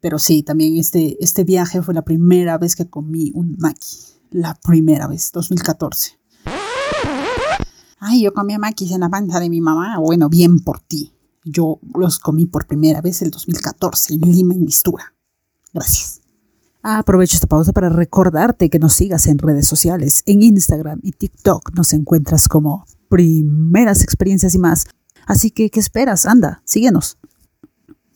Pero 0.00 0.18
sí, 0.18 0.42
también 0.42 0.76
este, 0.76 1.16
este 1.22 1.44
viaje 1.44 1.80
fue 1.82 1.94
la 1.94 2.02
primera 2.02 2.58
vez 2.58 2.74
que 2.74 2.90
comí 2.90 3.30
un 3.32 3.54
maqui. 3.60 3.96
La 4.32 4.58
primera 4.60 5.06
vez, 5.06 5.30
2014. 5.32 6.18
Ay, 8.00 8.24
yo 8.24 8.34
comía 8.34 8.58
maquis 8.58 8.90
en 8.90 9.00
la 9.02 9.08
panza 9.08 9.38
de 9.38 9.48
mi 9.48 9.60
mamá. 9.60 10.00
Bueno, 10.00 10.28
bien 10.28 10.58
por 10.58 10.80
ti. 10.80 11.12
Yo 11.44 11.78
los 11.94 12.18
comí 12.18 12.46
por 12.46 12.66
primera 12.66 13.00
vez 13.00 13.22
el 13.22 13.30
2014 13.30 14.14
en 14.14 14.20
Lima, 14.22 14.54
en 14.54 14.64
Mistura. 14.64 15.14
Gracias. 15.72 16.22
Aprovecho 16.82 17.36
esta 17.36 17.46
pausa 17.46 17.72
para 17.72 17.88
recordarte 17.88 18.68
que 18.68 18.80
nos 18.80 18.94
sigas 18.94 19.28
en 19.28 19.38
redes 19.38 19.68
sociales. 19.68 20.24
En 20.26 20.42
Instagram 20.42 20.98
y 21.04 21.12
TikTok 21.12 21.72
nos 21.76 21.92
encuentras 21.92 22.48
como 22.48 22.84
primeras 23.08 24.02
experiencias 24.02 24.56
y 24.56 24.58
más. 24.58 24.88
Así 25.26 25.50
que, 25.50 25.70
¿qué 25.70 25.80
esperas? 25.80 26.26
Anda, 26.26 26.62
síguenos. 26.64 27.18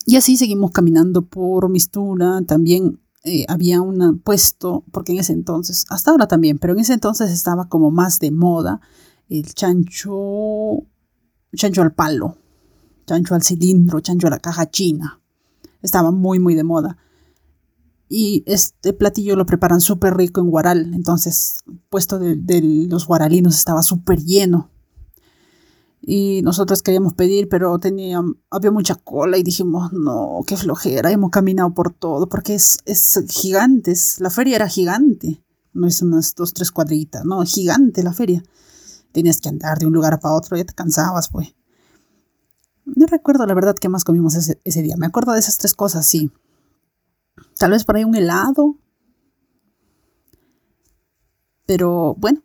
Y 0.05 0.16
así 0.16 0.37
seguimos 0.37 0.71
caminando 0.71 1.23
por 1.23 1.69
Mistura. 1.69 2.42
También 2.42 3.01
eh, 3.25 3.45
había 3.49 3.81
un 3.81 4.21
puesto, 4.21 4.85
porque 4.92 5.12
en 5.12 5.19
ese 5.19 5.33
entonces, 5.33 5.85
hasta 5.88 6.11
ahora 6.11 6.29
también, 6.29 6.59
pero 6.59 6.73
en 6.73 6.81
ese 6.81 6.92
entonces 6.92 7.31
estaba 7.31 7.69
como 7.69 7.90
más 7.90 8.19
de 8.19 8.31
moda 8.31 8.81
el 9.29 9.55
chancho, 9.55 10.87
chancho 11.55 11.83
al 11.83 11.92
palo 11.92 12.38
chancho 13.07 13.35
al 13.35 13.42
cilindro, 13.42 14.01
chancho 14.01 14.27
a 14.27 14.31
la 14.31 14.38
caja 14.38 14.71
china. 14.71 15.21
Estaba 15.81 16.11
muy, 16.11 16.38
muy 16.38 16.55
de 16.55 16.64
moda. 16.64 16.99
Y 18.09 18.45
este 18.47 18.92
platillo 18.92 19.37
lo 19.37 19.47
preparan 19.47 19.81
súper 19.81 20.16
rico 20.16 20.40
en 20.40 20.51
guaral. 20.51 20.92
Entonces, 20.95 21.61
puesto 21.88 22.19
de, 22.19 22.87
los 22.88 23.07
guaralinos 23.07 23.57
estaba 23.57 23.83
súper 23.83 24.23
lleno. 24.23 24.71
Y 26.01 26.43
nosotros 26.43 26.83
queríamos 26.83 27.15
pedir, 27.15 27.49
pero 27.49 27.79
tenía, 27.79 28.23
había 28.51 28.71
mucha 28.71 28.95
cola 28.95 29.39
y 29.39 29.43
dijimos, 29.43 29.93
no, 29.93 30.41
qué 30.47 30.57
flojera. 30.57 31.11
Hemos 31.11 31.31
caminado 31.31 31.75
por 31.75 31.93
todo 31.93 32.29
porque 32.29 32.55
es, 32.55 32.79
es 32.85 33.25
gigante. 33.29 33.95
la 34.19 34.31
feria 34.31 34.57
era 34.57 34.69
gigante. 34.69 35.43
No 35.73 35.87
es 35.87 36.01
unas 36.01 36.35
dos, 36.35 36.55
tres 36.55 36.71
cuadritas, 36.71 37.25
no, 37.25 37.43
gigante 37.45 38.03
la 38.03 38.15
feria. 38.15 38.43
Tenías 39.13 39.41
que 39.41 39.51
andar 39.51 39.79
de 39.79 39.87
un 39.87 39.93
lugar 39.93 40.19
para 40.21 40.35
otro, 40.35 40.57
ya 40.57 40.65
te 40.65 40.73
cansabas, 40.73 41.29
pues. 41.29 41.55
No 42.87 43.07
recuerdo 43.07 43.45
la 43.47 43.55
verdad 43.55 43.75
qué 43.75 43.89
más 43.89 44.05
comimos 44.05 44.35
ese, 44.37 44.83
día. 44.83 44.97
Me 44.97 45.07
acuerdo 45.07 45.33
de 45.33 45.41
esas 45.41 45.59
tres 45.59 45.75
cosas, 45.75 46.07
sí. 46.07 46.31
Tal 47.59 47.73
vez 47.73 47.85
por 47.85 47.97
ahí 47.97 48.05
un 48.05 48.15
helado. 48.15 48.79
Pero 51.67 52.15
bueno, 52.17 52.43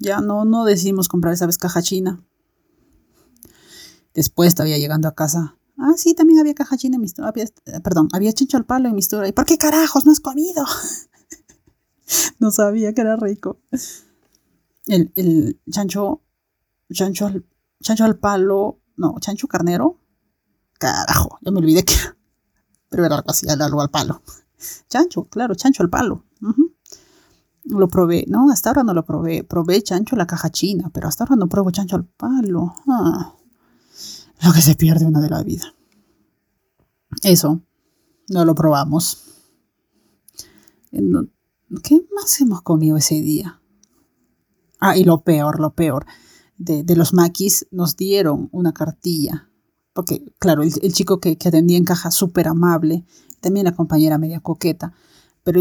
ya 0.00 0.20
no, 0.20 0.44
no 0.44 0.64
decidimos 0.64 1.08
comprar 1.08 1.34
esa 1.34 1.46
vez 1.46 1.58
caja 1.58 1.82
china. 1.82 2.24
Después 4.14 4.54
todavía 4.54 4.78
llegando 4.78 5.08
a 5.08 5.14
casa. 5.14 5.56
Ah, 5.78 5.92
sí, 5.96 6.14
también 6.14 6.38
había 6.38 6.54
caja 6.54 6.76
china 6.76 6.96
en 6.96 7.02
mi 7.02 7.08
perdón, 7.82 8.08
había 8.12 8.32
chincho 8.32 8.56
al 8.56 8.64
palo 8.64 8.88
en 8.88 8.94
mi 8.94 9.00
historia. 9.00 9.28
¿Y 9.28 9.32
por 9.32 9.44
qué 9.44 9.58
carajos 9.58 10.06
no 10.06 10.12
has 10.12 10.20
comido? 10.20 10.64
no 12.38 12.50
sabía 12.50 12.94
que 12.94 13.02
era 13.02 13.16
rico. 13.16 13.60
El, 14.86 15.12
el 15.16 15.60
chancho, 15.70 16.22
chancho, 16.92 17.30
chancho 17.82 18.04
al 18.04 18.18
palo 18.18 18.80
no, 18.96 19.14
chancho 19.20 19.46
carnero. 19.46 20.00
Carajo, 20.78 21.38
ya 21.42 21.50
me 21.50 21.58
olvidé 21.58 21.84
que 21.84 21.94
Pero 22.88 23.04
era 23.04 23.16
algo 23.16 23.30
así, 23.30 23.48
algo 23.48 23.80
al 23.80 23.90
palo. 23.90 24.22
Chancho, 24.88 25.28
claro, 25.28 25.54
chancho 25.54 25.82
al 25.82 25.90
palo. 25.90 26.24
Lo 27.68 27.88
probé, 27.88 28.24
no, 28.28 28.50
hasta 28.50 28.70
ahora 28.70 28.84
no 28.84 28.94
lo 28.94 29.04
probé. 29.04 29.44
Probé 29.44 29.82
chancho 29.82 30.16
la 30.16 30.26
caja 30.26 30.50
china, 30.50 30.90
pero 30.92 31.08
hasta 31.08 31.24
ahora 31.24 31.36
no 31.36 31.48
pruebo 31.48 31.70
chancho 31.70 31.96
al 31.96 32.04
palo. 32.04 32.74
Ah, 32.88 33.34
lo 34.44 34.52
que 34.52 34.62
se 34.62 34.74
pierde 34.74 35.04
una 35.06 35.20
de 35.20 35.30
la 35.30 35.42
vida. 35.42 35.74
Eso, 37.22 37.62
no 38.28 38.44
lo 38.44 38.54
probamos. 38.54 39.24
¿Qué 40.90 42.06
más 42.14 42.40
hemos 42.40 42.62
comido 42.62 42.96
ese 42.96 43.20
día? 43.20 43.60
Ah, 44.78 44.96
y 44.96 45.04
lo 45.04 45.22
peor, 45.22 45.60
lo 45.60 45.74
peor 45.74 46.06
de, 46.58 46.96
los 46.96 47.12
maquis 47.12 47.66
nos 47.70 47.96
dieron 47.96 48.48
una 48.52 48.72
cartilla. 48.72 49.50
Porque, 49.92 50.24
claro, 50.38 50.62
el, 50.62 50.92
chico 50.92 51.20
que, 51.20 51.32
atendía 51.32 51.78
en 51.78 51.84
caja 51.84 52.10
súper 52.10 52.48
amable, 52.48 53.04
también 53.40 53.64
la 53.64 53.74
compañera 53.74 54.18
media 54.18 54.40
coqueta, 54.40 54.92
pero 55.42 55.60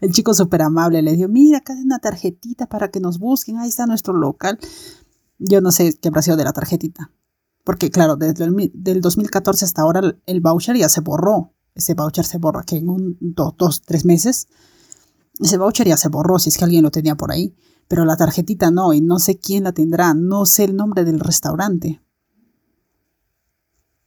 el 0.00 0.12
chico 0.12 0.34
súper 0.34 0.62
amable 0.62 1.02
le 1.02 1.14
dijo, 1.14 1.28
mira, 1.28 1.58
acá 1.58 1.74
hay 1.74 1.82
una 1.82 1.98
tarjetita 1.98 2.66
para 2.66 2.90
que 2.90 3.00
nos 3.00 3.18
busquen, 3.18 3.58
ahí 3.58 3.68
está 3.68 3.86
nuestro 3.86 4.14
local. 4.14 4.58
Yo 5.38 5.60
no 5.60 5.72
sé 5.72 5.98
qué 6.00 6.08
habrá 6.08 6.22
sido 6.22 6.36
de 6.36 6.44
la 6.44 6.52
tarjetita. 6.52 7.12
Porque, 7.64 7.90
claro, 7.90 8.16
desde 8.16 8.44
el 8.44 8.70
del 8.74 9.00
2014 9.00 9.64
hasta 9.64 9.82
ahora 9.82 10.16
el 10.26 10.40
voucher 10.40 10.76
ya 10.76 10.88
se 10.88 11.00
borró. 11.00 11.52
Ese 11.74 11.94
voucher 11.94 12.24
se 12.24 12.38
borra 12.38 12.62
que 12.62 12.76
en 12.76 12.88
un, 12.88 13.18
dos, 13.20 13.54
dos, 13.58 13.82
tres 13.82 14.04
meses. 14.04 14.48
Ese 15.40 15.58
voucher 15.58 15.88
ya 15.88 15.96
se 15.96 16.08
borró 16.08 16.38
si 16.38 16.48
es 16.48 16.56
que 16.56 16.64
alguien 16.64 16.84
lo 16.84 16.90
tenía 16.90 17.16
por 17.16 17.32
ahí 17.32 17.54
pero 17.88 18.04
la 18.04 18.16
tarjetita 18.16 18.70
no, 18.70 18.92
y 18.92 19.00
no 19.00 19.18
sé 19.18 19.38
quién 19.38 19.64
la 19.64 19.72
tendrá, 19.72 20.14
no 20.14 20.46
sé 20.46 20.64
el 20.64 20.76
nombre 20.76 21.04
del 21.04 21.20
restaurante. 21.20 22.00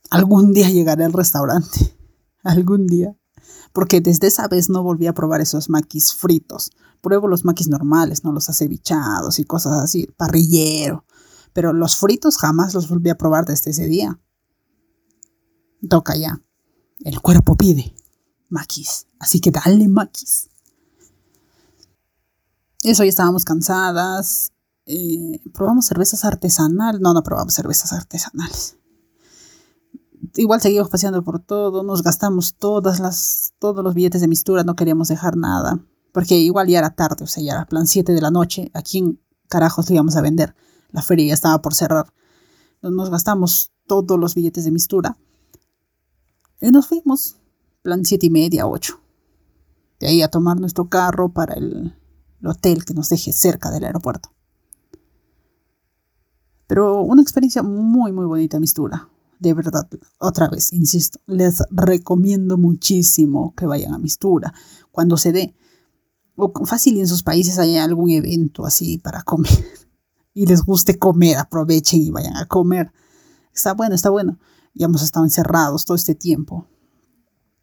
Algún 0.09 0.53
día 0.53 0.69
llegaré 0.69 1.05
al 1.05 1.13
restaurante, 1.13 1.95
algún 2.43 2.87
día, 2.87 3.15
porque 3.73 4.01
desde 4.01 4.27
esa 4.27 4.47
vez 4.47 4.69
no 4.69 4.83
volví 4.83 5.07
a 5.07 5.13
probar 5.13 5.41
esos 5.41 5.69
maquis 5.69 6.13
fritos. 6.13 6.71
Pruebo 7.01 7.27
los 7.27 7.45
maquis 7.45 7.69
normales, 7.69 8.23
no 8.23 8.31
los 8.31 8.49
acevichados 8.49 9.39
y 9.39 9.43
cosas 9.43 9.81
así, 9.81 10.07
parrillero, 10.17 11.05
pero 11.53 11.73
los 11.73 11.97
fritos 11.97 12.37
jamás 12.37 12.73
los 12.73 12.89
volví 12.89 13.09
a 13.09 13.17
probar 13.17 13.45
desde 13.45 13.71
ese 13.71 13.87
día. 13.87 14.19
Toca 15.87 16.15
ya. 16.15 16.41
El 16.99 17.21
cuerpo 17.21 17.55
pide 17.55 17.95
maquis, 18.49 19.07
así 19.19 19.39
que 19.39 19.51
dale 19.51 19.87
maquis. 19.87 20.49
Eso 22.83 23.03
ya 23.03 23.09
estábamos 23.09 23.45
cansadas. 23.45 24.51
Eh, 24.85 25.41
probamos 25.53 25.85
cervezas 25.85 26.25
artesanales. 26.25 27.01
No, 27.01 27.13
no 27.13 27.23
probamos 27.23 27.53
cervezas 27.53 27.93
artesanales. 27.93 28.77
Igual 30.35 30.61
seguimos 30.61 30.89
paseando 30.89 31.23
por 31.23 31.39
todo, 31.39 31.83
nos 31.83 32.03
gastamos 32.03 32.55
todas 32.55 32.99
las, 32.99 33.53
todos 33.59 33.83
los 33.83 33.93
billetes 33.93 34.21
de 34.21 34.27
mistura, 34.27 34.63
no 34.63 34.75
queríamos 34.75 35.07
dejar 35.07 35.37
nada, 35.37 35.79
porque 36.11 36.35
igual 36.35 36.67
ya 36.67 36.79
era 36.79 36.89
tarde, 36.91 37.23
o 37.23 37.27
sea, 37.27 37.43
ya 37.43 37.53
era 37.53 37.65
plan 37.65 37.87
7 37.87 38.13
de 38.13 38.21
la 38.21 38.31
noche, 38.31 38.71
¿a 38.73 38.81
quién 38.81 39.19
carajos 39.47 39.89
íbamos 39.89 40.15
a 40.15 40.21
vender? 40.21 40.55
La 40.91 41.01
feria 41.01 41.27
ya 41.27 41.33
estaba 41.33 41.61
por 41.61 41.73
cerrar. 41.73 42.11
Nos 42.81 43.09
gastamos 43.09 43.71
todos 43.87 44.19
los 44.19 44.35
billetes 44.35 44.65
de 44.65 44.71
mistura 44.71 45.17
y 46.61 46.71
nos 46.71 46.87
fuimos, 46.87 47.37
plan 47.81 48.03
7 48.03 48.25
y 48.25 48.29
media, 48.29 48.67
8. 48.67 48.99
De 49.99 50.07
ahí 50.07 50.21
a 50.21 50.29
tomar 50.29 50.59
nuestro 50.59 50.89
carro 50.89 51.29
para 51.29 51.55
el, 51.55 51.95
el 52.41 52.47
hotel 52.47 52.85
que 52.85 52.93
nos 52.93 53.09
deje 53.09 53.33
cerca 53.33 53.71
del 53.71 53.83
aeropuerto. 53.83 54.29
Pero 56.67 57.01
una 57.01 57.21
experiencia 57.21 57.63
muy, 57.63 58.11
muy 58.11 58.25
bonita, 58.25 58.59
Mistura. 58.59 59.09
De 59.39 59.53
verdad, 59.53 59.87
otra 60.19 60.49
vez, 60.49 60.73
insisto, 60.73 61.19
les 61.25 61.63
recomiendo 61.71 62.57
muchísimo 62.57 63.53
que 63.55 63.65
vayan 63.65 63.93
a 63.93 63.97
Mistura 63.97 64.53
cuando 64.91 65.17
se 65.17 65.31
dé. 65.31 65.55
O 66.35 66.51
fácil 66.65 66.99
en 66.99 67.07
sus 67.07 67.23
países 67.23 67.57
haya 67.57 67.83
algún 67.83 68.11
evento 68.11 68.65
así 68.65 68.97
para 68.97 69.23
comer 69.23 69.51
y 70.33 70.45
les 70.45 70.61
guste 70.61 70.99
comer, 70.99 71.37
aprovechen 71.37 72.01
y 72.01 72.11
vayan 72.11 72.37
a 72.37 72.45
comer. 72.45 72.91
Está 73.53 73.73
bueno, 73.73 73.95
está 73.95 74.09
bueno. 74.09 74.37
Ya 74.73 74.85
hemos 74.85 75.01
estado 75.01 75.25
encerrados 75.25 75.85
todo 75.85 75.95
este 75.95 76.15
tiempo. 76.15 76.67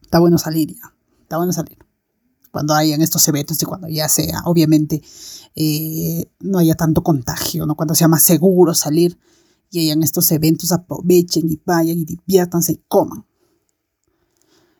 Está 0.02 0.18
bueno 0.18 0.38
salir 0.38 0.74
ya. 0.74 0.94
Está 1.22 1.36
bueno 1.36 1.52
salir 1.52 1.78
cuando 2.56 2.72
hayan 2.72 3.02
estos 3.02 3.28
eventos 3.28 3.60
y 3.60 3.66
cuando 3.66 3.86
ya 3.86 4.08
sea, 4.08 4.40
obviamente, 4.46 5.02
eh, 5.54 6.30
no 6.40 6.56
haya 6.56 6.74
tanto 6.74 7.02
contagio, 7.02 7.66
¿no? 7.66 7.74
cuando 7.74 7.94
sea 7.94 8.08
más 8.08 8.22
seguro 8.22 8.72
salir 8.72 9.18
y 9.76 9.86
hayan 9.86 10.02
estos 10.02 10.30
eventos, 10.32 10.72
aprovechen 10.72 11.50
y 11.50 11.60
vayan 11.64 11.98
y 11.98 12.04
diviértanse 12.04 12.72
y 12.72 12.82
coman. 12.88 13.26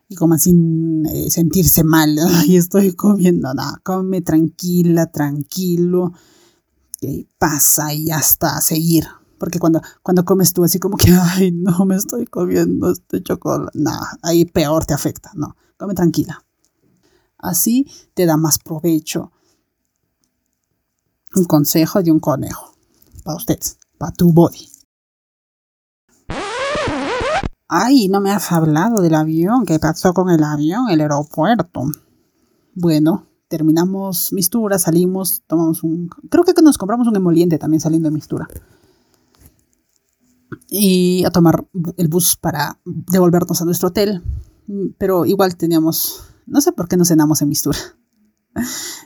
Y 0.09 0.15
coman 0.15 0.39
sin 0.39 1.05
eh, 1.05 1.29
sentirse 1.29 1.83
mal. 1.83 2.17
Ay, 2.29 2.57
estoy 2.57 2.93
comiendo. 2.93 3.53
nada, 3.53 3.79
come 3.83 4.21
tranquila, 4.21 5.11
tranquilo. 5.11 6.13
¿Qué 6.99 7.27
pasa? 7.37 7.93
Y 7.93 8.09
hasta 8.09 8.59
seguir. 8.61 9.05
Porque 9.37 9.59
cuando, 9.59 9.81
cuando 10.01 10.25
comes 10.25 10.53
tú 10.53 10.63
así 10.63 10.79
como 10.79 10.97
que, 10.97 11.11
ay, 11.21 11.51
no 11.51 11.85
me 11.85 11.95
estoy 11.95 12.25
comiendo 12.25 12.91
este 12.91 13.21
chocolate. 13.21 13.77
Nada, 13.77 14.17
ahí 14.23 14.45
peor 14.45 14.85
te 14.85 14.93
afecta. 14.93 15.31
No, 15.35 15.55
come 15.77 15.93
tranquila. 15.93 16.43
Así 17.37 17.85
te 18.13 18.25
da 18.25 18.35
más 18.35 18.57
provecho. 18.57 19.31
Un 21.35 21.45
consejo 21.45 22.01
de 22.01 22.11
un 22.11 22.19
conejo. 22.19 22.73
Para 23.23 23.37
ustedes, 23.37 23.77
para 23.97 24.11
tu 24.13 24.31
body. 24.31 24.76
Ay, 27.69 28.07
no 28.07 28.21
me 28.21 28.31
has 28.31 28.51
hablado 28.51 29.01
del 29.01 29.15
avión. 29.15 29.65
¿Qué 29.65 29.77
pasó 29.79 30.13
con 30.13 30.29
el 30.29 30.43
avión, 30.43 30.89
el 30.89 31.01
aeropuerto? 31.01 31.83
Bueno, 32.73 33.27
terminamos 33.49 34.31
Mistura, 34.31 34.79
salimos, 34.79 35.43
tomamos 35.47 35.83
un... 35.83 36.09
Creo 36.29 36.45
que 36.45 36.53
nos 36.61 36.77
compramos 36.77 37.07
un 37.07 37.15
emoliente 37.17 37.57
también 37.57 37.81
saliendo 37.81 38.07
de 38.07 38.15
Mistura. 38.15 38.47
Y 40.69 41.25
a 41.25 41.29
tomar 41.29 41.67
el 41.97 42.07
bus 42.07 42.37
para 42.37 42.79
devolvernos 42.85 43.61
a 43.61 43.65
nuestro 43.65 43.89
hotel. 43.89 44.23
Pero 44.97 45.25
igual 45.25 45.57
teníamos... 45.57 46.23
No 46.45 46.61
sé 46.61 46.71
por 46.71 46.87
qué 46.87 46.95
no 46.95 47.03
cenamos 47.03 47.41
en 47.41 47.49
Mistura. 47.49 47.79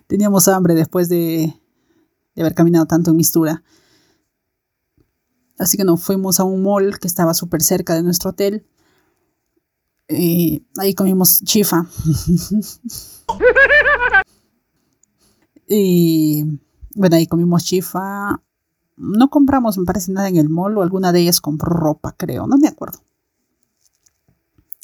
teníamos 0.07 0.47
hambre 0.47 0.75
después 0.75 1.09
de, 1.09 1.59
de 2.35 2.41
haber 2.41 2.53
caminado 2.53 2.85
tanto 2.85 3.09
en 3.09 3.17
Mistura. 3.17 3.63
Así 5.61 5.77
que 5.77 5.83
nos 5.83 6.01
fuimos 6.01 6.39
a 6.39 6.43
un 6.43 6.63
mall 6.63 6.97
que 6.97 7.07
estaba 7.07 7.35
súper 7.35 7.61
cerca 7.61 7.93
de 7.93 8.01
nuestro 8.01 8.31
hotel. 8.31 8.65
Y 10.09 10.65
ahí 10.79 10.95
comimos 10.95 11.43
chifa. 11.43 11.85
y 15.67 16.43
bueno, 16.95 17.15
ahí 17.15 17.27
comimos 17.27 17.63
chifa. 17.63 18.41
No 18.97 19.29
compramos, 19.29 19.77
me 19.77 19.85
parece, 19.85 20.11
nada 20.11 20.29
en 20.29 20.37
el 20.37 20.49
mall 20.49 20.79
o 20.79 20.81
alguna 20.81 21.11
de 21.11 21.19
ellas 21.19 21.39
compró 21.39 21.71
ropa, 21.71 22.15
creo, 22.17 22.47
no 22.47 22.57
me 22.57 22.67
acuerdo. 22.67 22.97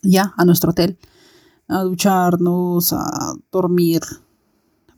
Ya, 0.04 0.36
a 0.38 0.46
nuestro 0.46 0.70
hotel. 0.70 1.00
A 1.68 1.82
ducharnos, 1.82 2.94
a 2.94 3.34
dormir, 3.52 4.04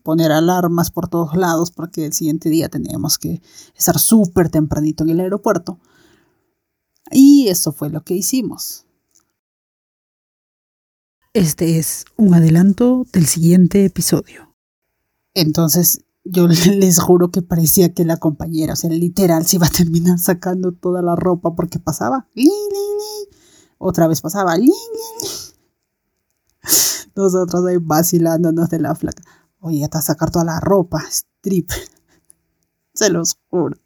poner 0.09 0.31
alarmas 0.31 0.89
por 0.89 1.07
todos 1.07 1.37
lados 1.37 1.69
porque 1.69 2.03
el 2.03 2.13
siguiente 2.13 2.49
día 2.49 2.67
teníamos 2.67 3.19
que 3.19 3.43
estar 3.75 3.99
súper 3.99 4.49
tempranito 4.49 5.03
en 5.03 5.11
el 5.11 5.19
aeropuerto. 5.19 5.77
Y 7.11 7.47
eso 7.47 7.71
fue 7.71 7.91
lo 7.91 8.03
que 8.03 8.15
hicimos. 8.15 8.87
Este 11.33 11.77
es 11.77 12.05
un 12.17 12.33
adelanto 12.33 13.05
del 13.13 13.27
siguiente 13.27 13.85
episodio. 13.85 14.55
Entonces 15.35 16.03
yo 16.23 16.47
les 16.47 16.99
juro 16.99 17.29
que 17.29 17.43
parecía 17.43 17.93
que 17.93 18.03
la 18.03 18.17
compañera, 18.17 18.73
o 18.73 18.77
sea, 18.77 18.89
literal, 18.89 19.45
se 19.45 19.57
iba 19.57 19.67
a 19.67 19.69
terminar 19.69 20.17
sacando 20.17 20.71
toda 20.71 21.03
la 21.03 21.15
ropa 21.15 21.53
porque 21.53 21.77
pasaba. 21.77 22.27
Otra 23.77 24.07
vez 24.07 24.21
pasaba. 24.21 24.55
Nosotros 27.15 27.63
ahí 27.67 27.77
vacilándonos 27.79 28.71
de 28.71 28.79
la 28.79 28.95
flaca. 28.95 29.21
Oye, 29.61 29.83
hasta 29.83 30.01
sacar 30.01 30.31
toda 30.31 30.45
la 30.45 30.59
ropa, 30.59 31.03
strip. 31.09 31.69
Se 32.93 33.09
los 33.09 33.37
juro. 33.49 33.77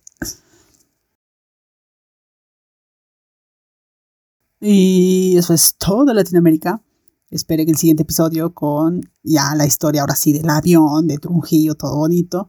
Y 4.60 5.36
eso 5.38 5.54
es 5.54 5.76
todo 5.78 6.06
de 6.06 6.14
Latinoamérica. 6.14 6.82
Esperen 7.30 7.68
el 7.68 7.76
siguiente 7.78 8.04
episodio 8.04 8.54
con 8.54 9.02
ya 9.24 9.56
la 9.56 9.66
historia 9.66 10.02
ahora 10.02 10.16
sí 10.16 10.32
del 10.32 10.50
avión, 10.50 11.08
de 11.08 11.18
Trujillo, 11.18 11.76
todo 11.76 11.98
bonito. 11.98 12.48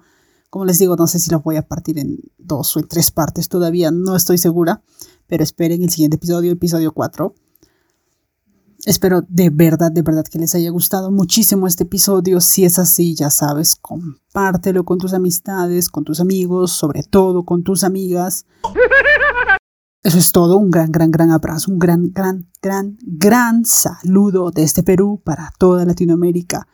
Como 0.51 0.67
les 0.67 0.79
digo, 0.79 0.95
no 0.95 1.07
sé 1.07 1.19
si 1.19 1.31
lo 1.31 1.41
voy 1.41 1.57
a 1.57 1.67
partir 1.67 1.99
en 1.99 2.19
dos 2.39 2.77
o 2.77 2.81
en 2.81 2.87
tres 2.87 3.11
partes 3.11 3.49
todavía, 3.49 3.91
no 3.91 4.15
estoy 4.15 4.39
segura. 4.39 4.85
Pero 5.27 5.43
esperen 5.43 5.83
el 5.83 5.91
siguiente 5.91 6.17
episodio, 6.17 6.53
episodio 6.53 6.93
4. 6.93 7.35
Espero 8.87 9.23
de 9.29 9.49
verdad, 9.49 9.91
de 9.91 10.03
verdad 10.03 10.27
que 10.27 10.39
les 10.39 10.55
haya 10.55 10.69
gustado 10.71 11.11
muchísimo 11.11 11.67
este 11.67 11.85
episodio. 11.85 12.43
Si 12.43 12.67
es 12.67 12.79
así, 12.79 13.15
ya 13.15 13.31
sabes, 13.31 13.77
compártelo 13.77 14.85
con 14.85 14.99
tus 14.99 15.15
amistades, 15.15 15.89
con 15.89 16.05
tus 16.05 16.21
amigos, 16.21 16.73
sobre 16.73 17.03
todo 17.03 17.45
con 17.45 17.63
tus 17.63 17.83
amigas. 17.83 18.45
Eso 20.03 20.19
es 20.19 20.33
todo. 20.33 20.59
Un 20.59 20.71
gran, 20.71 20.93
gran, 20.93 21.11
gran 21.11 21.31
abrazo. 21.31 21.73
Un 21.73 21.79
gran, 21.79 22.13
gran, 22.13 22.47
gran, 22.61 22.99
gran 23.01 23.65
saludo 23.65 24.51
desde 24.51 24.83
Perú 24.83 25.19
para 25.25 25.51
toda 25.59 25.87
Latinoamérica. 25.87 26.69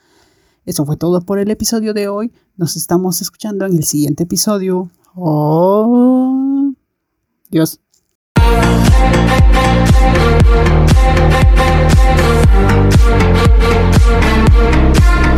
Eso 0.64 0.84
fue 0.84 0.96
todo 0.96 1.20
por 1.20 1.38
el 1.38 1.48
episodio 1.48 1.94
de 1.94 2.08
hoy. 2.08 2.32
Nos 2.56 2.74
estamos 2.74 3.22
escuchando 3.22 3.66
en 3.66 3.76
el 3.76 3.84
siguiente 3.84 4.24
episodio. 4.24 4.90
Oh, 5.14 6.72
Dios. 7.50 7.80
Thank 11.82 11.96
you. 15.24 15.29